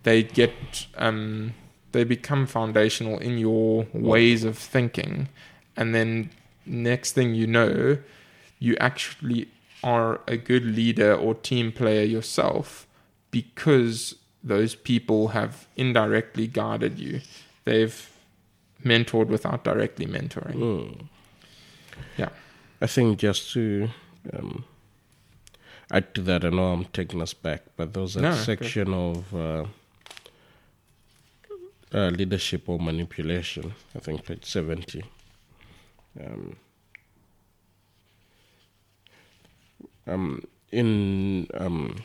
[0.02, 1.54] they get um,
[1.92, 4.02] they become foundational in your mm.
[4.02, 5.28] ways of thinking.
[5.76, 6.30] And then
[6.64, 7.98] next thing you know
[8.58, 9.48] you actually
[9.84, 12.86] are a good leader or team player yourself
[13.30, 17.20] because those people have indirectly guided you
[17.66, 18.10] they've
[18.84, 21.08] mentored without directly mentoring Mm.
[22.16, 22.30] yeah
[22.80, 23.88] I think just to
[24.32, 24.64] um,
[25.90, 28.92] add to that, I know I'm taking us back, but there was that No, section
[28.92, 29.64] of uh,
[31.94, 35.04] uh, leadership or manipulation, I think page 70.
[36.20, 36.56] Um,
[40.06, 40.42] um,
[40.72, 41.96] in um,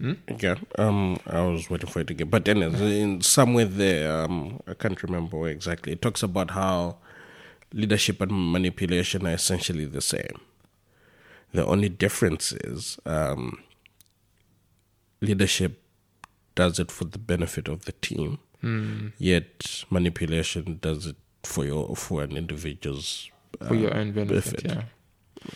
[0.00, 0.12] Hmm?
[0.40, 4.72] yeah, um, I was waiting for it again, but then in somewhere there, um, I
[4.72, 5.92] can't remember where exactly.
[5.92, 6.96] It talks about how
[7.74, 10.40] leadership and manipulation are essentially the same.
[11.52, 13.58] The only difference is um,
[15.20, 15.82] leadership
[16.54, 19.08] does it for the benefit of the team, Hmm.
[19.18, 23.30] yet manipulation does it for your for an individual's
[23.66, 24.62] for your uh, own benefit.
[24.62, 24.86] benefit.
[25.44, 25.50] Yeah.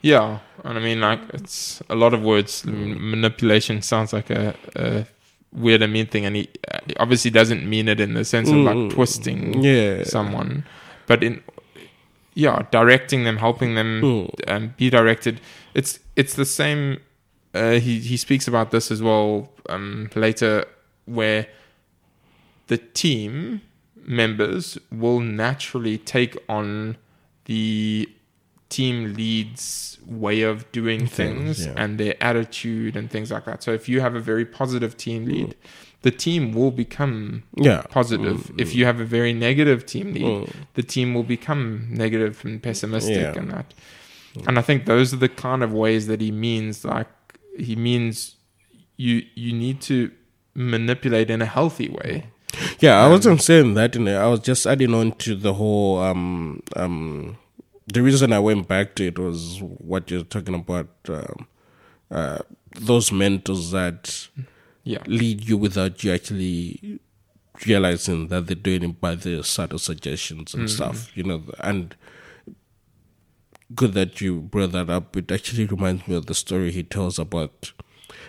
[0.00, 2.64] Yeah, and I mean, like, it's a lot of words.
[2.64, 5.06] Manipulation sounds like a, a
[5.52, 8.56] weird and mean thing, and he, uh, obviously doesn't mean it in the sense of
[8.56, 10.04] like Mm, twisting yeah.
[10.04, 10.64] someone,
[11.06, 11.42] but in
[12.34, 14.30] yeah, directing them, helping them Mm.
[14.48, 15.40] um, be directed.
[15.74, 16.98] It's it's the same.
[17.54, 20.64] Uh, he he speaks about this as well um, later,
[21.06, 21.48] where
[22.68, 23.62] the team
[23.96, 26.96] members will naturally take on
[27.46, 28.08] the
[28.68, 31.74] team lead's way of doing Things, things yeah.
[31.76, 33.62] and their attitude and things like that.
[33.62, 35.54] So if you have a very positive team lead,
[36.02, 37.82] the team will become Yeah.
[37.90, 38.50] positive.
[38.58, 40.50] If you have a very negative team lead, Mm.
[40.74, 43.38] the team will become negative and pessimistic Yeah.
[43.40, 43.74] and that.
[44.46, 47.08] And I think those are the kind of ways that he means like
[47.58, 48.36] he means
[48.96, 50.10] you you need to
[50.54, 52.24] manipulate in a healthy way.
[52.80, 54.22] Yeah, I wasn't saying that in there.
[54.22, 57.36] I was just adding on to the whole um um
[57.92, 61.46] the reason I went back to it was what you're talking about um,
[62.10, 62.38] uh
[62.78, 64.28] those mentors that
[64.84, 65.02] Yeah.
[65.06, 67.00] lead you without you actually
[67.66, 71.96] realizing that they're doing it by their subtle suggestions and stuff, you know, and
[73.74, 75.16] good that you brought that up.
[75.16, 77.72] It actually reminds me of the story he tells about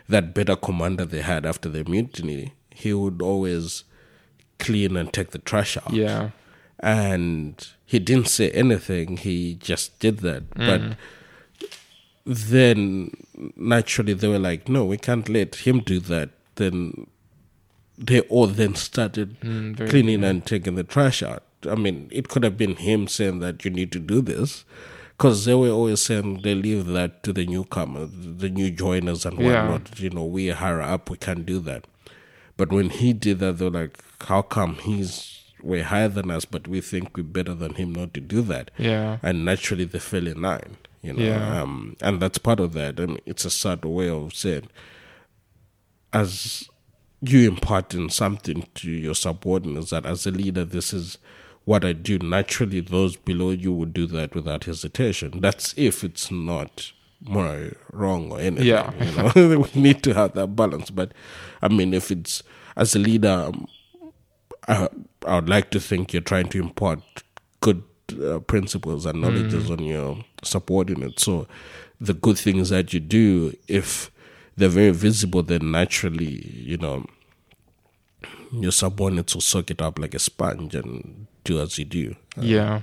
[0.07, 2.53] that better commander they had after the mutiny.
[2.74, 3.84] He would always
[4.57, 5.93] clean and take the trash out.
[5.93, 6.32] Yeah.
[6.82, 10.44] And he didn't say anything, he just did that.
[10.56, 10.96] But
[12.26, 13.12] then
[13.56, 16.30] naturally they were like, no, we can't let him do that.
[16.56, 17.08] Then
[17.98, 21.44] they all then started Mm, very cleaning and taking the trash out.
[21.70, 24.64] I mean, it could have been him saying that you need to do this.
[25.18, 29.38] Because they were always saying they leave that to the newcomers, the new joiners and
[29.38, 29.68] Yeah.
[29.68, 30.00] whatnot.
[30.00, 31.84] You know, we higher up, we can't do that.
[32.56, 36.68] But when he did that, they're like, how come he's way higher than us, but
[36.68, 38.72] we think we're better than him not to do that?
[38.78, 39.18] Yeah.
[39.22, 41.24] And naturally, they fell in line, you know.
[41.24, 41.62] Yeah.
[41.62, 42.99] Um, and that's part of that.
[42.99, 44.70] I mean, it's a subtle way of saying,
[46.14, 46.70] as
[47.22, 51.18] you imparting something to your subordinates, that as a leader, this is
[51.66, 52.18] what I do.
[52.20, 55.39] Naturally, those below you would do that without hesitation.
[55.41, 56.91] That's if it's not
[57.22, 58.66] more wrong or anything.
[58.66, 58.91] Yeah.
[59.03, 59.60] You know?
[59.74, 60.89] we need to have that balance.
[60.89, 61.14] But
[61.62, 62.43] I mean, if it's
[62.76, 63.51] as a leader,
[64.70, 64.88] I,
[65.26, 67.02] I would like to think you're trying to impart
[67.60, 67.84] good
[68.24, 71.24] uh, principles and knowledges on your subordinates.
[71.24, 71.48] So
[72.00, 74.12] the good things that you do, if
[74.56, 77.06] they're very visible, then naturally, you know,
[78.52, 82.16] your subordinates will soak it up like a sponge and do as you do.
[82.38, 82.82] Yeah.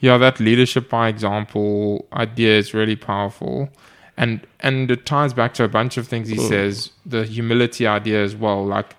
[0.00, 3.70] Yeah, that leadership by example idea is really powerful.
[4.16, 8.22] And and it ties back to a bunch of things he says, the humility idea
[8.22, 8.64] as well.
[8.66, 8.94] Like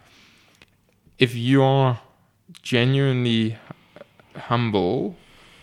[1.24, 2.02] if you are
[2.62, 3.58] genuinely
[4.36, 5.16] humble,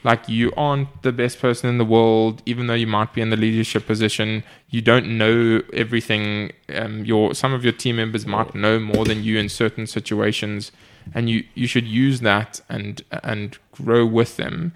[0.03, 3.29] like you aren't the best person in the world, even though you might be in
[3.29, 6.53] the leadership position, you don't know everything.
[6.75, 10.73] Um, your some of your team members might know more than you in certain situations,
[11.13, 14.73] and you you should use that and and grow with them.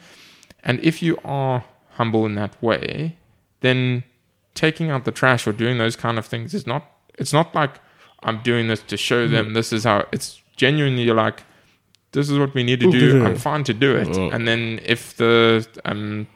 [0.62, 3.16] And if you are humble in that way,
[3.60, 4.04] then
[4.54, 6.84] taking out the trash or doing those kind of things is not.
[7.18, 7.80] It's not like
[8.22, 11.42] I'm doing this to show them this is how it's genuinely you're like,
[12.12, 13.24] this is what we need to do.
[13.26, 14.08] I'm fine to do it.
[14.32, 16.26] And then if the um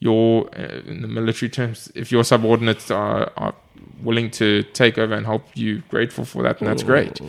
[0.00, 3.54] your uh, in the military terms, if your subordinates are, are
[4.02, 7.20] willing to take over and help you, grateful for that, and that's great.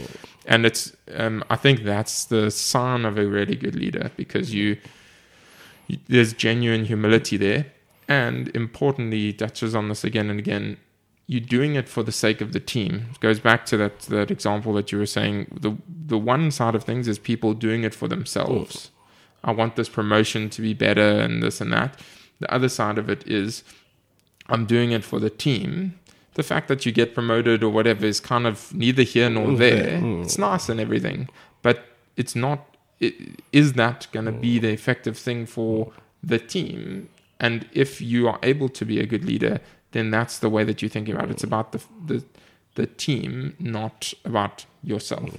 [0.45, 4.77] And it's um I think that's the sign of a really good leader because you,
[5.87, 7.65] you there's genuine humility there.
[8.07, 10.77] And importantly, touches on this again and again
[11.29, 13.05] you're doing it for the sake of the team.
[13.11, 15.59] It goes back to that that example that you were saying.
[15.61, 18.89] The the one side of things is people doing it for themselves.
[19.43, 21.99] I want this promotion to be better and this and that.
[22.39, 23.63] The other side of it is
[24.47, 25.99] I'm doing it for the team.
[26.33, 29.57] The fact that you get promoted or whatever is kind of neither here nor mm.
[29.59, 29.99] there.
[29.99, 30.23] Mm.
[30.23, 31.29] It's nice and everything,
[31.61, 31.85] but
[32.17, 32.75] it's not.
[32.99, 33.13] It,
[33.53, 35.91] is that going to be the effective thing for
[36.23, 37.09] the team?
[37.39, 39.61] And if you are able to be a good leader,
[39.91, 41.31] then that's the way that you think about it.
[41.31, 42.23] It's about the the
[42.75, 45.29] the team, not about yourself.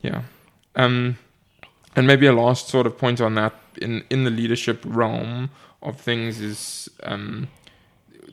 [0.00, 0.22] Yeah.
[0.76, 1.18] Um,
[1.96, 5.50] and maybe a last sort of point on that in in the leadership realm
[5.82, 7.48] of things is um,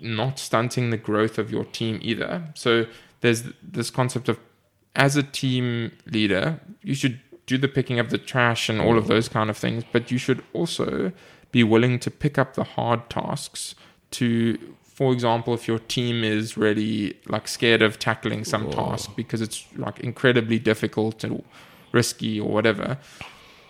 [0.01, 2.43] not stunting the growth of your team either.
[2.53, 2.85] So
[3.21, 4.39] there's this concept of
[4.95, 9.07] as a team leader, you should do the picking up the trash and all of
[9.07, 11.11] those kind of things, but you should also
[11.51, 13.73] be willing to pick up the hard tasks
[14.11, 19.41] to for example, if your team is really like scared of tackling some task because
[19.41, 21.43] it's like incredibly difficult and
[21.91, 22.97] risky or whatever,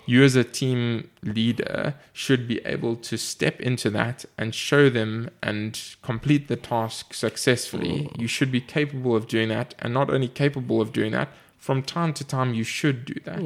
[0.05, 5.30] you as a team leader should be able to step into that and show them
[5.43, 8.09] and complete the task successfully.
[8.17, 11.84] You should be capable of doing that, and not only capable of doing that, from
[11.84, 13.41] time to time you should do that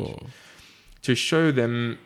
[1.02, 1.98] to show them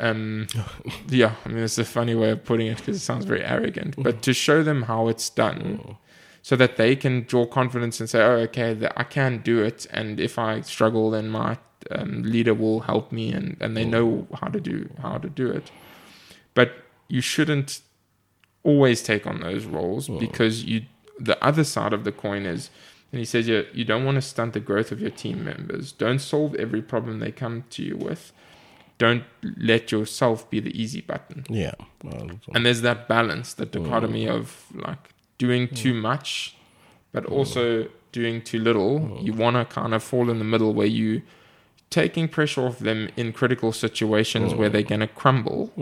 [0.00, 0.46] um
[1.08, 3.94] yeah i mean it's a funny way of putting it because it sounds very arrogant
[4.02, 5.96] but to show them how it's done
[6.42, 9.86] so that they can draw confidence and say oh okay that i can do it
[9.90, 11.58] and if i struggle then my
[11.90, 15.50] um, leader will help me and and they know how to do how to do
[15.50, 15.70] it.
[16.54, 16.72] But
[17.08, 17.80] you shouldn't
[18.62, 20.82] always take on those roles because you
[21.18, 22.70] the other side of the coin is
[23.10, 25.92] and he says you, you don't want to stunt the growth of your team members.
[25.92, 28.32] Don't solve every problem they come to you with
[28.98, 29.24] don't
[29.56, 31.44] let yourself be the easy button.
[31.48, 31.74] Yeah.
[32.54, 36.56] And there's that balance that dichotomy of like doing too much
[37.12, 39.18] but also doing too little.
[39.22, 41.22] You want to kind of fall in the middle where you
[41.90, 45.72] taking pressure off them in critical situations where they're going to crumble.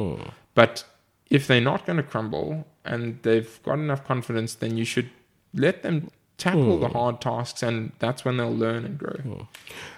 [0.54, 0.84] But
[1.30, 5.10] if they're not going to crumble and they've got enough confidence then you should
[5.52, 9.48] let them tackle the hard tasks and that's when they'll learn and grow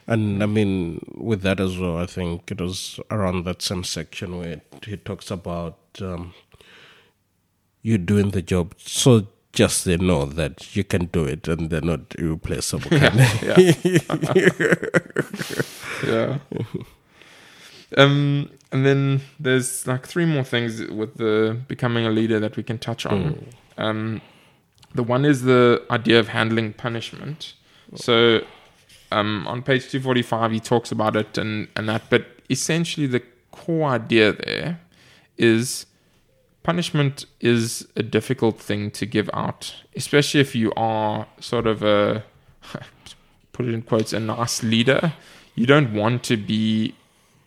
[0.07, 4.39] And I mean, with that as well, I think it was around that same section
[4.39, 6.35] where he talks about um,
[7.83, 11.81] you doing the job so just they know that you can do it and they're
[11.81, 12.89] not irreplaceable.
[16.07, 16.39] yeah.
[17.97, 22.63] um, and then there's like three more things with the becoming a leader that we
[22.63, 23.47] can touch on.
[23.79, 24.21] Um,
[24.95, 27.55] the one is the idea of handling punishment.
[27.95, 28.41] So,
[29.11, 33.91] um, on page 245, he talks about it and, and that, but essentially the core
[33.91, 34.81] idea there
[35.37, 35.87] is
[36.63, 42.23] punishment is a difficult thing to give out, especially if you are sort of a,
[43.53, 45.15] put it in quotes, a nice leader.
[45.55, 46.95] You don't want to be,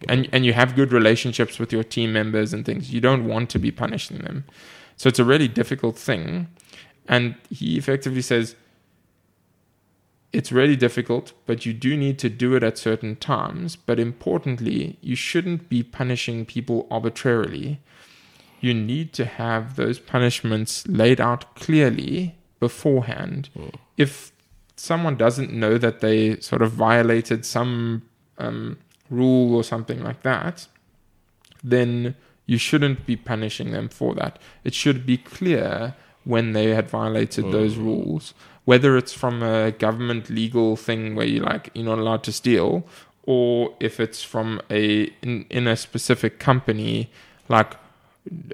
[0.09, 2.91] and, and you have good relationships with your team members and things.
[2.91, 4.45] You don't want to be punishing them.
[4.97, 6.47] So it's a really difficult thing.
[7.07, 8.55] And he effectively says,
[10.33, 13.75] it's really difficult, but you do need to do it at certain times.
[13.75, 17.81] But importantly, you shouldn't be punishing people arbitrarily.
[18.61, 23.49] You need to have those punishments laid out clearly beforehand.
[23.97, 24.31] If
[24.77, 28.03] someone doesn't know that they sort of violated some
[28.37, 28.77] um,
[29.09, 30.67] rule or something like that,
[31.63, 34.39] then you shouldn't be punishing them for that.
[34.63, 38.33] It should be clear when they had violated those rules,
[38.65, 42.85] whether it's from a government legal thing where you're like you're not allowed to steal,
[43.23, 47.09] or if it's from a in, in a specific company
[47.49, 47.75] like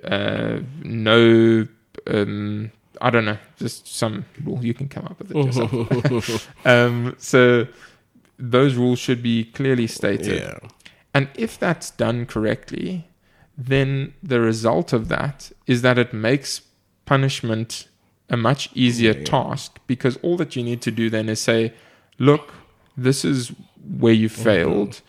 [0.04, 1.68] uh, no
[2.08, 6.50] um, I don't know, just some rule you can come up with it yourself.
[6.66, 7.68] um, so
[8.40, 10.42] those rules should be clearly stated.
[10.42, 10.60] yeah.
[11.14, 13.08] And if that's done correctly,
[13.58, 16.62] then the result of that is that it makes
[17.08, 17.88] punishment
[18.30, 21.74] a much easier task because all that you need to do then is say,
[22.20, 22.54] look,
[22.96, 23.52] this is
[23.98, 25.02] where you failed.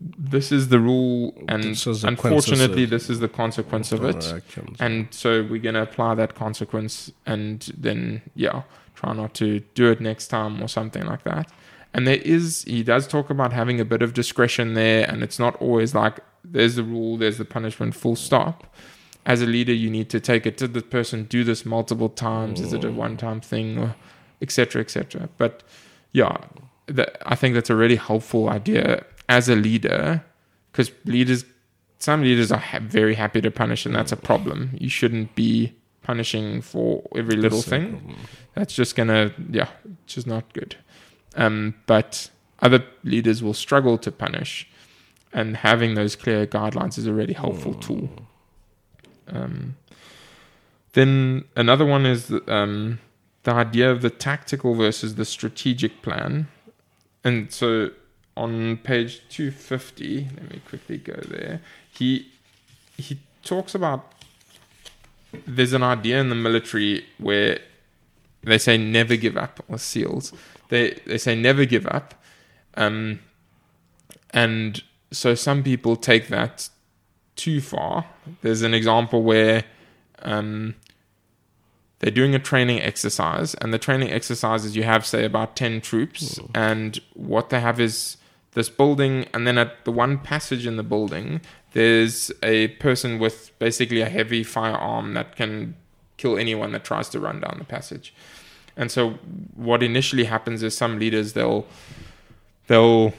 [0.00, 4.42] This is the rule, and This unfortunately, this is the consequence of it.
[4.80, 8.62] And so we're going to apply that consequence and then, yeah,
[8.96, 11.52] try not to do it next time or something like that.
[11.94, 15.38] And there is, he does talk about having a bit of discretion there, and it's
[15.38, 18.74] not always like there's the rule, there's the punishment, full stop.
[19.24, 22.60] As a leader, you need to take it to the person, do this multiple times.
[22.60, 23.94] Is it a one time thing, or
[24.40, 24.82] etc.
[24.82, 25.28] etc.
[25.38, 25.62] But
[26.12, 26.36] yeah,
[26.86, 30.24] that, I think that's a really helpful idea as a leader
[30.72, 31.44] because leaders,
[31.98, 34.70] some leaders are ha- very happy to punish, and that's a problem.
[34.80, 38.16] You shouldn't be punishing for every little That's thing problem.
[38.54, 39.68] that's just gonna yeah
[40.04, 40.74] it's just not good
[41.36, 44.68] um, but other leaders will struggle to punish
[45.32, 48.10] and having those clear guidelines is a really helpful tool
[49.28, 49.76] um,
[50.92, 52.98] then another one is the, um,
[53.44, 56.48] the idea of the tactical versus the strategic plan.
[57.24, 57.90] And so
[58.36, 61.60] on page 250 let me quickly go there.
[61.92, 62.28] He
[62.96, 64.12] he talks about
[65.46, 67.58] there's an idea in the military where
[68.42, 70.32] they say never give up or seals.
[70.68, 72.14] They they say never give up.
[72.74, 73.20] Um
[74.30, 76.68] and so some people take that
[77.36, 78.06] too far.
[78.42, 79.64] There's an example where
[80.22, 80.74] um
[81.98, 85.80] they're doing a training exercise and the training exercise is you have say about 10
[85.80, 88.16] troops and what they have is
[88.54, 91.40] this building and then at the one passage in the building
[91.74, 95.74] there's a person with basically a heavy firearm that can
[96.16, 98.12] kill anyone that tries to run down the passage.
[98.76, 99.12] And so
[99.54, 101.66] what initially happens is some leaders they'll
[102.66, 103.14] they'll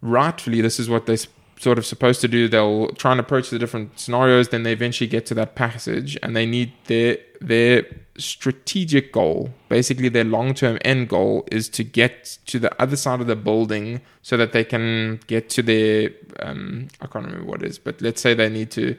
[0.00, 1.26] rightfully this is what they're s-
[1.60, 5.08] sort of supposed to do they'll try and approach the different scenarios then they eventually
[5.08, 7.84] get to that passage and they need their their
[8.16, 13.26] strategic goal basically their long-term end goal is to get to the other side of
[13.26, 17.68] the building so that they can get to their um, i can't remember what it
[17.68, 18.96] is but let's say they need to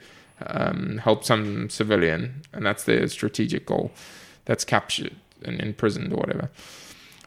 [0.47, 3.91] um, help some civilian and that's their strategic goal
[4.45, 6.49] that's captured and imprisoned or whatever.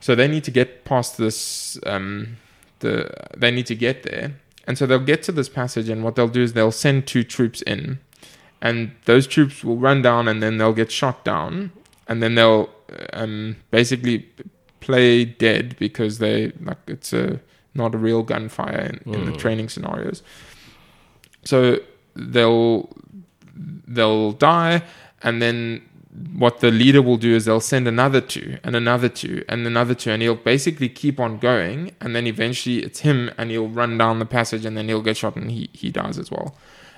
[0.01, 2.37] So they need to get past this um,
[2.81, 4.35] the they need to get there
[4.67, 7.25] and so they'll get to this passage and what they'll do is they'll send two
[7.25, 7.99] troops in.
[8.61, 11.73] And those troops will run down and then they'll get shot down.
[12.07, 12.71] And then they'll
[13.13, 14.29] um, basically
[14.81, 17.41] play dead because they like it's a
[17.75, 20.23] not a real gunfire in, in the training scenarios.
[21.45, 21.79] So
[22.15, 22.89] they'll
[23.55, 24.83] they'll die
[25.23, 25.83] and then
[26.13, 29.95] what the leader will do is they'll send another two and another two and another
[29.95, 33.97] two and he'll basically keep on going and then eventually it's him and he'll run
[33.97, 36.55] down the passage and then he'll get shot and he, he dies as well.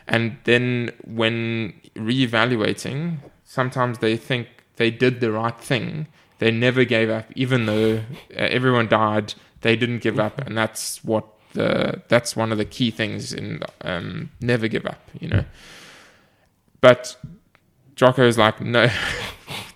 [0.08, 6.08] And then when reevaluating sometimes they think they did the right thing.
[6.40, 8.02] They never gave up even though uh,
[8.32, 12.90] everyone died they didn't give up and that's what the that's one of the key
[12.90, 15.44] things in um, never give up you know.
[16.80, 17.16] But
[17.96, 18.88] Jocko is like, no,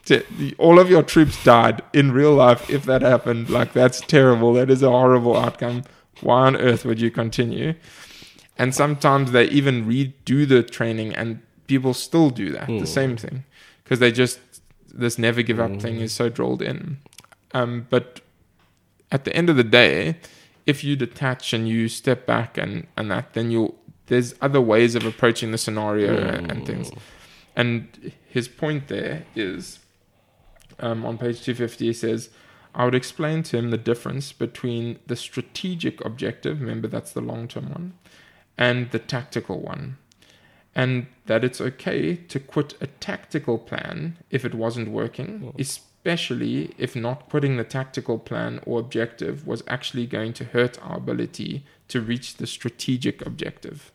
[0.59, 2.69] all of your troops died in real life.
[2.71, 4.53] If that happened, like that's terrible.
[4.55, 5.85] That is a horrible outcome.
[6.21, 7.75] Why on earth would you continue?
[8.57, 12.85] And sometimes they even redo the training, and people still do that, the hmm.
[12.85, 13.45] same thing,
[13.85, 14.41] because they just
[14.93, 16.03] this never give up thing hmm.
[16.03, 16.99] is so drilled in.
[17.55, 18.21] Um, but
[19.13, 20.17] at the end of the day,
[20.67, 24.95] if you detach and you step back and and that, then you'll there's other ways
[24.95, 26.89] of approaching the scenario and, and things.
[26.89, 26.99] Hmm.
[27.59, 29.81] And his point there is
[30.79, 32.31] um, on page 250, he says,
[32.73, 37.49] I would explain to him the difference between the strategic objective, remember that's the long
[37.49, 37.95] term one,
[38.57, 39.99] and the tactical one.
[40.73, 46.95] And that it's okay to quit a tactical plan if it wasn't working, especially if
[46.95, 52.01] not quitting the tactical plan or objective was actually going to hurt our ability to
[52.01, 53.91] reach the strategic objective.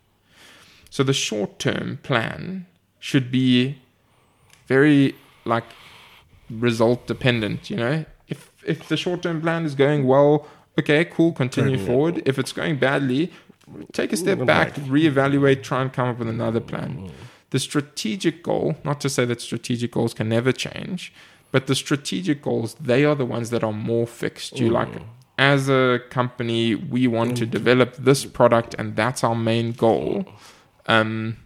[0.89, 2.65] So the short term plan
[3.03, 3.75] should be
[4.65, 5.13] very
[5.43, 5.65] like
[6.49, 8.05] result dependent, you know?
[8.29, 10.47] If if the short term plan is going well,
[10.79, 12.23] okay, cool, continue forward.
[12.25, 13.29] If it's going badly,
[13.91, 16.91] take a step back, reevaluate, try and come up with another plan.
[16.91, 17.07] Mm-hmm.
[17.49, 21.13] The strategic goal, not to say that strategic goals can never change,
[21.51, 24.61] but the strategic goals, they are the ones that are more fixed.
[24.61, 25.03] You like mm.
[25.37, 27.51] as a company, we want to mm-hmm.
[27.51, 30.25] develop this product and that's our main goal.
[30.87, 31.42] Um,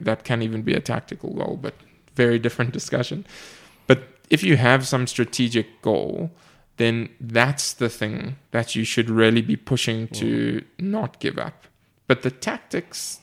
[0.00, 1.74] that can even be a tactical goal, but
[2.14, 3.26] very different discussion.
[3.86, 6.30] But if you have some strategic goal,
[6.76, 10.64] then that's the thing that you should really be pushing to mm.
[10.78, 11.66] not give up.
[12.06, 13.20] But the tactics,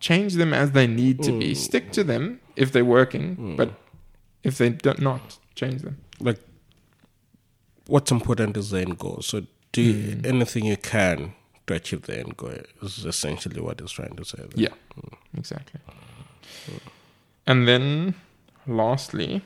[0.00, 1.52] change them as they need to be.
[1.52, 1.56] Mm.
[1.56, 3.56] Stick to them if they're working, mm.
[3.56, 3.70] but
[4.42, 5.98] if they don't not, change them.
[6.20, 6.38] like
[7.86, 9.20] what's important is the end goal.
[9.22, 11.34] So do anything you can
[11.76, 14.38] achieve the end goal is essentially what he's trying to say.
[14.38, 14.48] There.
[14.54, 14.74] Yeah,
[15.36, 15.80] exactly.
[17.46, 18.14] And then,
[18.66, 19.42] lastly,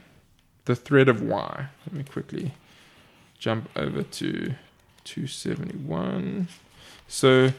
[0.67, 1.69] the thread of why.
[1.87, 2.53] Let me quickly
[3.39, 4.55] jump over to
[5.05, 6.49] 271.
[7.09, 7.53] So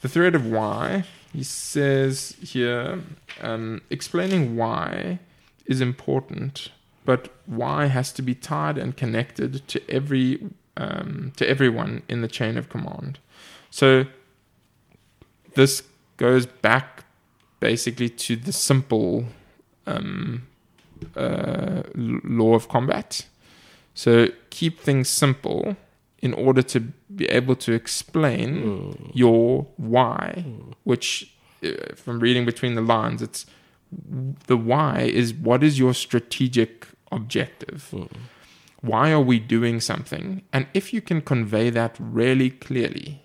[0.00, 3.02] the thread of why, he says here,
[3.42, 5.18] um, explaining why
[5.66, 6.70] is important,
[7.04, 10.48] but why has to be tied and connected to every
[10.78, 13.18] um, to everyone in the chain of command.
[13.70, 14.06] So
[15.54, 15.82] this
[16.16, 17.04] goes back
[17.60, 19.24] basically to the simple
[19.86, 20.46] um,
[21.16, 23.26] uh, law of combat.
[23.94, 25.76] So keep things simple
[26.20, 26.80] in order to
[27.14, 29.10] be able to explain Mm.
[29.14, 30.44] your why,
[30.84, 31.32] which,
[31.64, 33.46] uh, from reading between the lines, it's
[34.46, 37.94] the why is what is your strategic objective?
[38.82, 40.42] Why are we doing something?
[40.52, 43.22] And if you can convey that really clearly,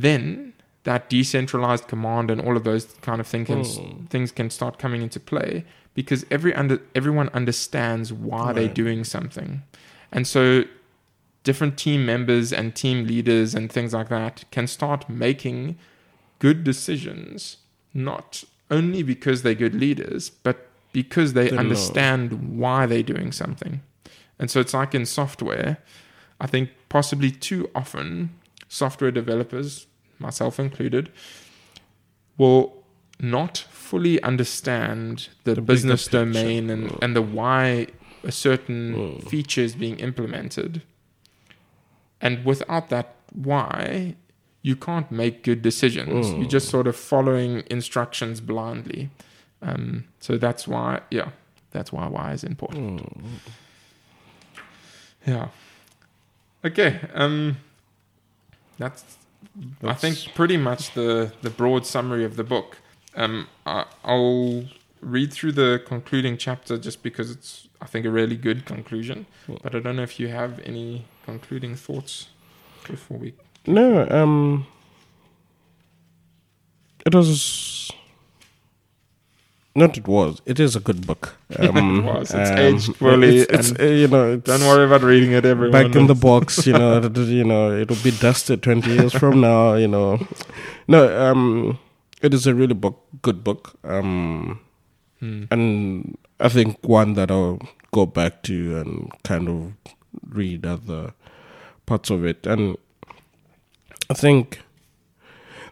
[0.00, 0.52] then
[0.84, 4.04] that decentralized command and all of those kind of thing can, hmm.
[4.06, 5.64] things can start coming into play
[5.94, 9.62] because every under everyone understands why they're doing something,
[10.12, 10.64] and so
[11.44, 15.76] different team members and team leaders and things like that can start making
[16.38, 17.58] good decisions,
[17.92, 21.58] not only because they're good leaders, but because they They know.
[21.58, 23.82] understand why they're doing something.
[24.38, 25.78] And so it's like in software,
[26.40, 28.30] I think possibly too often
[28.74, 29.86] software developers,
[30.18, 31.04] myself included,
[32.38, 32.62] will
[33.20, 36.98] not fully understand the, The business domain and, Mm.
[37.02, 37.86] and the why
[38.24, 39.28] a certain Mm.
[39.30, 40.82] feature is being implemented.
[42.20, 44.16] And without that why,
[44.62, 46.30] you can't make good decisions.
[46.32, 49.10] You're just sort of following instructions blindly.
[49.62, 51.28] Um, so that's why, yeah,
[51.70, 53.06] that's why why is important.
[55.26, 55.48] Yeah.
[56.64, 57.00] Okay.
[57.14, 57.56] Um,
[58.78, 59.18] that's,
[59.82, 62.78] I think pretty much the the broad summary of the book.
[63.16, 64.64] Um, I, I'll
[65.00, 69.26] read through the concluding chapter just because it's I think a really good conclusion.
[69.46, 69.60] Cool.
[69.62, 72.28] But I don't know if you have any concluding thoughts
[72.88, 73.34] before we.
[73.66, 74.66] No, um,
[77.06, 77.90] it was.
[79.76, 80.40] Not it was.
[80.46, 81.34] It is a good book.
[81.58, 82.32] Um, It was.
[82.34, 85.72] It's aged poorly It's, it's, uh, you know, it's Don't worry about reading it, everyone.
[85.72, 86.66] back in the box.
[86.66, 89.74] You know, you know, it'll be dusted twenty years from now.
[89.74, 90.26] You know,
[90.86, 91.00] no.
[91.30, 91.78] Um,
[92.22, 93.74] it is a really book, good book.
[93.84, 94.60] Um,
[95.20, 95.44] Hmm.
[95.50, 97.60] and I think one that I'll
[97.92, 99.72] go back to and kind of
[100.28, 101.14] read other
[101.86, 102.46] parts of it.
[102.46, 102.76] And
[104.10, 104.60] I think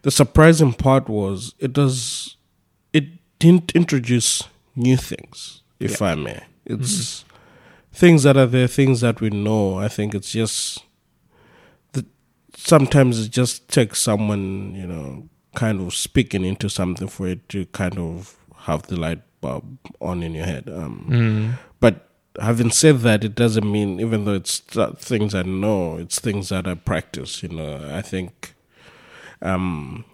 [0.03, 2.37] the surprising part was it does
[2.93, 3.05] it
[3.43, 4.45] didn't introduce
[4.77, 6.41] new things, if I may.
[6.65, 7.25] It's
[7.93, 9.79] things that are there, things that we know.
[9.79, 10.85] I think it's just
[11.93, 12.07] that
[12.57, 17.67] sometimes it just takes someone, you know, kind of speaking into something for it to
[17.67, 18.37] kind of
[18.69, 20.69] have the light bulb on in your head.
[20.69, 21.51] Um, Hmm.
[21.81, 22.09] but
[22.41, 26.49] having said that, it doesn't mean even though it's th- things I know, it's things
[26.51, 27.43] that I practice.
[27.43, 28.55] You know, I think
[29.43, 30.05] um,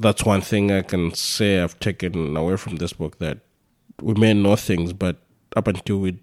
[0.00, 3.38] that's one thing I can say I've taken away from this book that
[4.00, 5.18] we may know things, but
[5.56, 6.18] up until we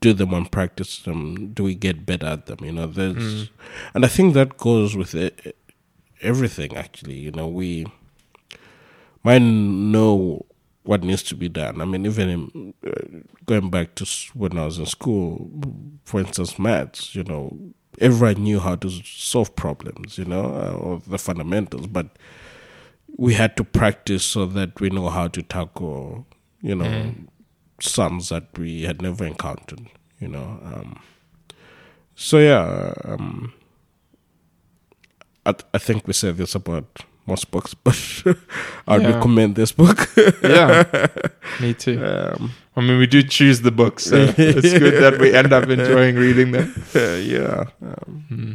[0.00, 2.58] do them and practice them, do we get better at them?
[2.62, 3.50] You know, there's,
[3.94, 5.14] and I think that goes with
[6.22, 6.76] everything.
[6.76, 7.86] Actually, you know, we
[9.22, 10.46] might know
[10.82, 11.80] what needs to be done.
[11.80, 15.50] I mean, even in, uh, going back to when I was in school,
[16.04, 17.56] for instance, maths, you know,
[18.00, 22.16] everyone knew how to solve problems, you know, uh, or the fundamentals, but
[23.16, 26.26] we had to practice so that we know how to tackle,
[26.62, 27.14] you know,
[27.80, 29.86] sums that we had never encountered,
[30.18, 30.58] you know.
[30.64, 31.00] Um,
[32.14, 33.52] so, yeah, um,
[35.46, 37.96] I, I think we said this about most books, but
[38.88, 39.14] I'd Yeah.
[39.14, 40.08] recommend this book.
[40.42, 40.84] yeah,
[41.60, 42.02] me too.
[42.04, 45.68] um, I mean, we do choose the books, so it's good that we end up
[45.68, 46.72] enjoying reading them.
[46.94, 48.52] yeah, um, Hmm.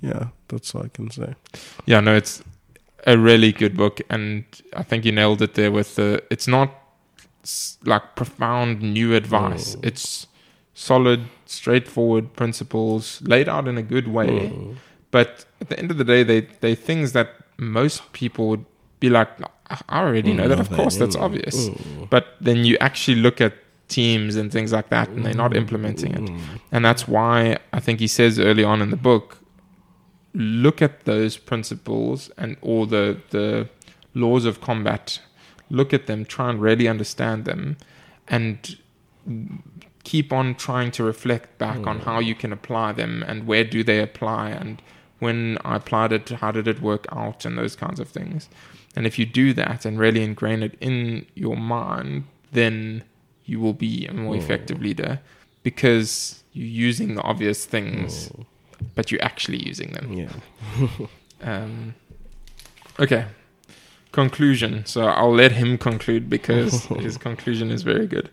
[0.00, 1.34] yeah, that's all I can say.
[1.86, 2.42] Yeah, no, it's
[3.06, 4.44] a really good book, and
[4.74, 6.22] I think you nailed it there with the.
[6.30, 6.74] It's not
[7.84, 9.76] like profound new advice.
[9.76, 9.86] Mm.
[9.86, 10.26] It's
[10.74, 14.50] solid, straightforward principles laid out in a good way.
[14.50, 14.76] Mm.
[15.10, 18.64] But at the end of the day, they they things that most people would
[19.00, 19.28] be like,
[19.70, 20.60] I already know that.
[20.60, 21.22] Of course, that's Mm.
[21.22, 21.68] obvious.
[21.68, 22.10] Mm.
[22.10, 23.54] But then you actually look at
[23.88, 26.20] teams and things like that, and they're not implementing it.
[26.20, 26.40] Mm.
[26.72, 29.38] And that's why I think he says early on in the book,
[30.38, 33.68] look at those principles and all the the
[34.14, 35.20] laws of combat.
[35.68, 37.76] Look at them, try and really understand them,
[38.26, 38.78] and
[40.04, 42.04] keep on trying to reflect back on hmm.
[42.04, 44.80] how you can apply them and where do they apply and
[45.18, 48.48] when I applied it, how did it work out and those kinds of things.
[48.94, 53.02] And if you do that and really ingrain it in your mind, then
[53.44, 54.40] you will be a more hmm.
[54.40, 55.20] effective leader
[55.62, 58.42] because you're using the obvious things hmm.
[58.94, 60.12] But you're actually using them.
[60.12, 60.32] Yeah.
[61.40, 61.94] Um,
[62.98, 63.26] okay.
[64.10, 64.84] Conclusion.
[64.86, 68.28] So I'll let him conclude because his conclusion is very good.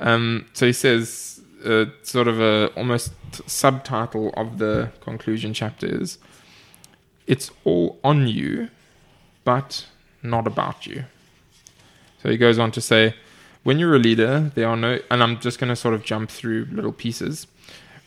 [0.00, 3.12] Um, so he says, uh, sort of a almost
[3.48, 6.18] subtitle of the conclusion chapter is,
[7.28, 8.68] "It's all on you,
[9.44, 9.86] but
[10.20, 11.04] not about you."
[12.24, 13.14] So he goes on to say,
[13.62, 16.30] when you're a leader, there are no, and I'm just going to sort of jump
[16.30, 17.46] through little pieces.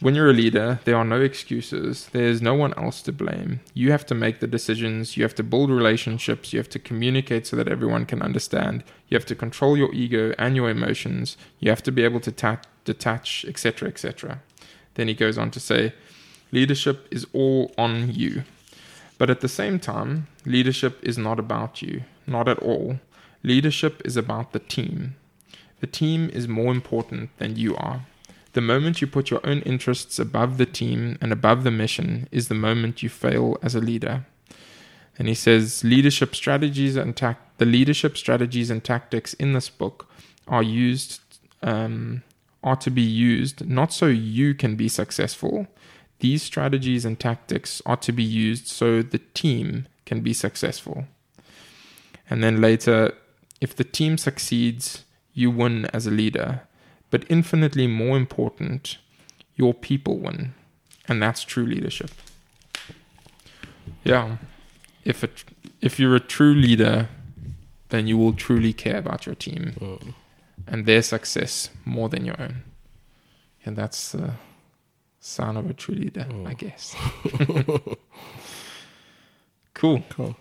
[0.01, 2.09] When you're a leader, there are no excuses.
[2.11, 3.61] There's no one else to blame.
[3.73, 5.15] You have to make the decisions.
[5.15, 6.51] You have to build relationships.
[6.51, 8.83] You have to communicate so that everyone can understand.
[9.07, 11.37] You have to control your ego and your emotions.
[11.59, 14.41] You have to be able to ta- detach, etc., etc.
[14.95, 15.93] Then he goes on to say,
[16.51, 18.43] leadership is all on you.
[19.17, 22.99] But at the same time, leadership is not about you, not at all.
[23.43, 25.15] Leadership is about the team.
[25.79, 28.05] The team is more important than you are.
[28.55, 32.47] The moment you put your own interests above the team and above the mission is
[32.47, 34.25] the moment you fail as a leader.
[35.19, 40.09] And he says leadership strategies and tac- the leadership strategies and tactics in this book
[40.47, 41.19] are used
[41.63, 42.23] um,
[42.63, 45.67] are to be used not so you can be successful.
[46.19, 51.07] These strategies and tactics are to be used so the team can be successful.
[52.29, 53.15] And then later,
[53.59, 55.03] if the team succeeds,
[55.33, 56.61] you win as a leader
[57.15, 58.97] but infinitely more important,
[59.55, 60.53] your people win.
[61.07, 62.11] And that's true leadership.
[64.03, 64.35] Yeah.
[65.05, 65.29] If a,
[65.79, 67.07] if you're a true leader,
[67.87, 70.13] then you will truly care about your team Mm.
[70.67, 72.63] and their success more than your own.
[73.65, 74.33] And that's the
[75.21, 76.97] sign of a true leader, I guess.
[79.73, 80.03] cool.
[80.09, 80.35] Cool.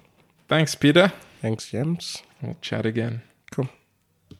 [0.49, 1.13] Thanks, Peter.
[1.41, 2.21] Thanks, James.
[2.43, 3.23] We'll chat again.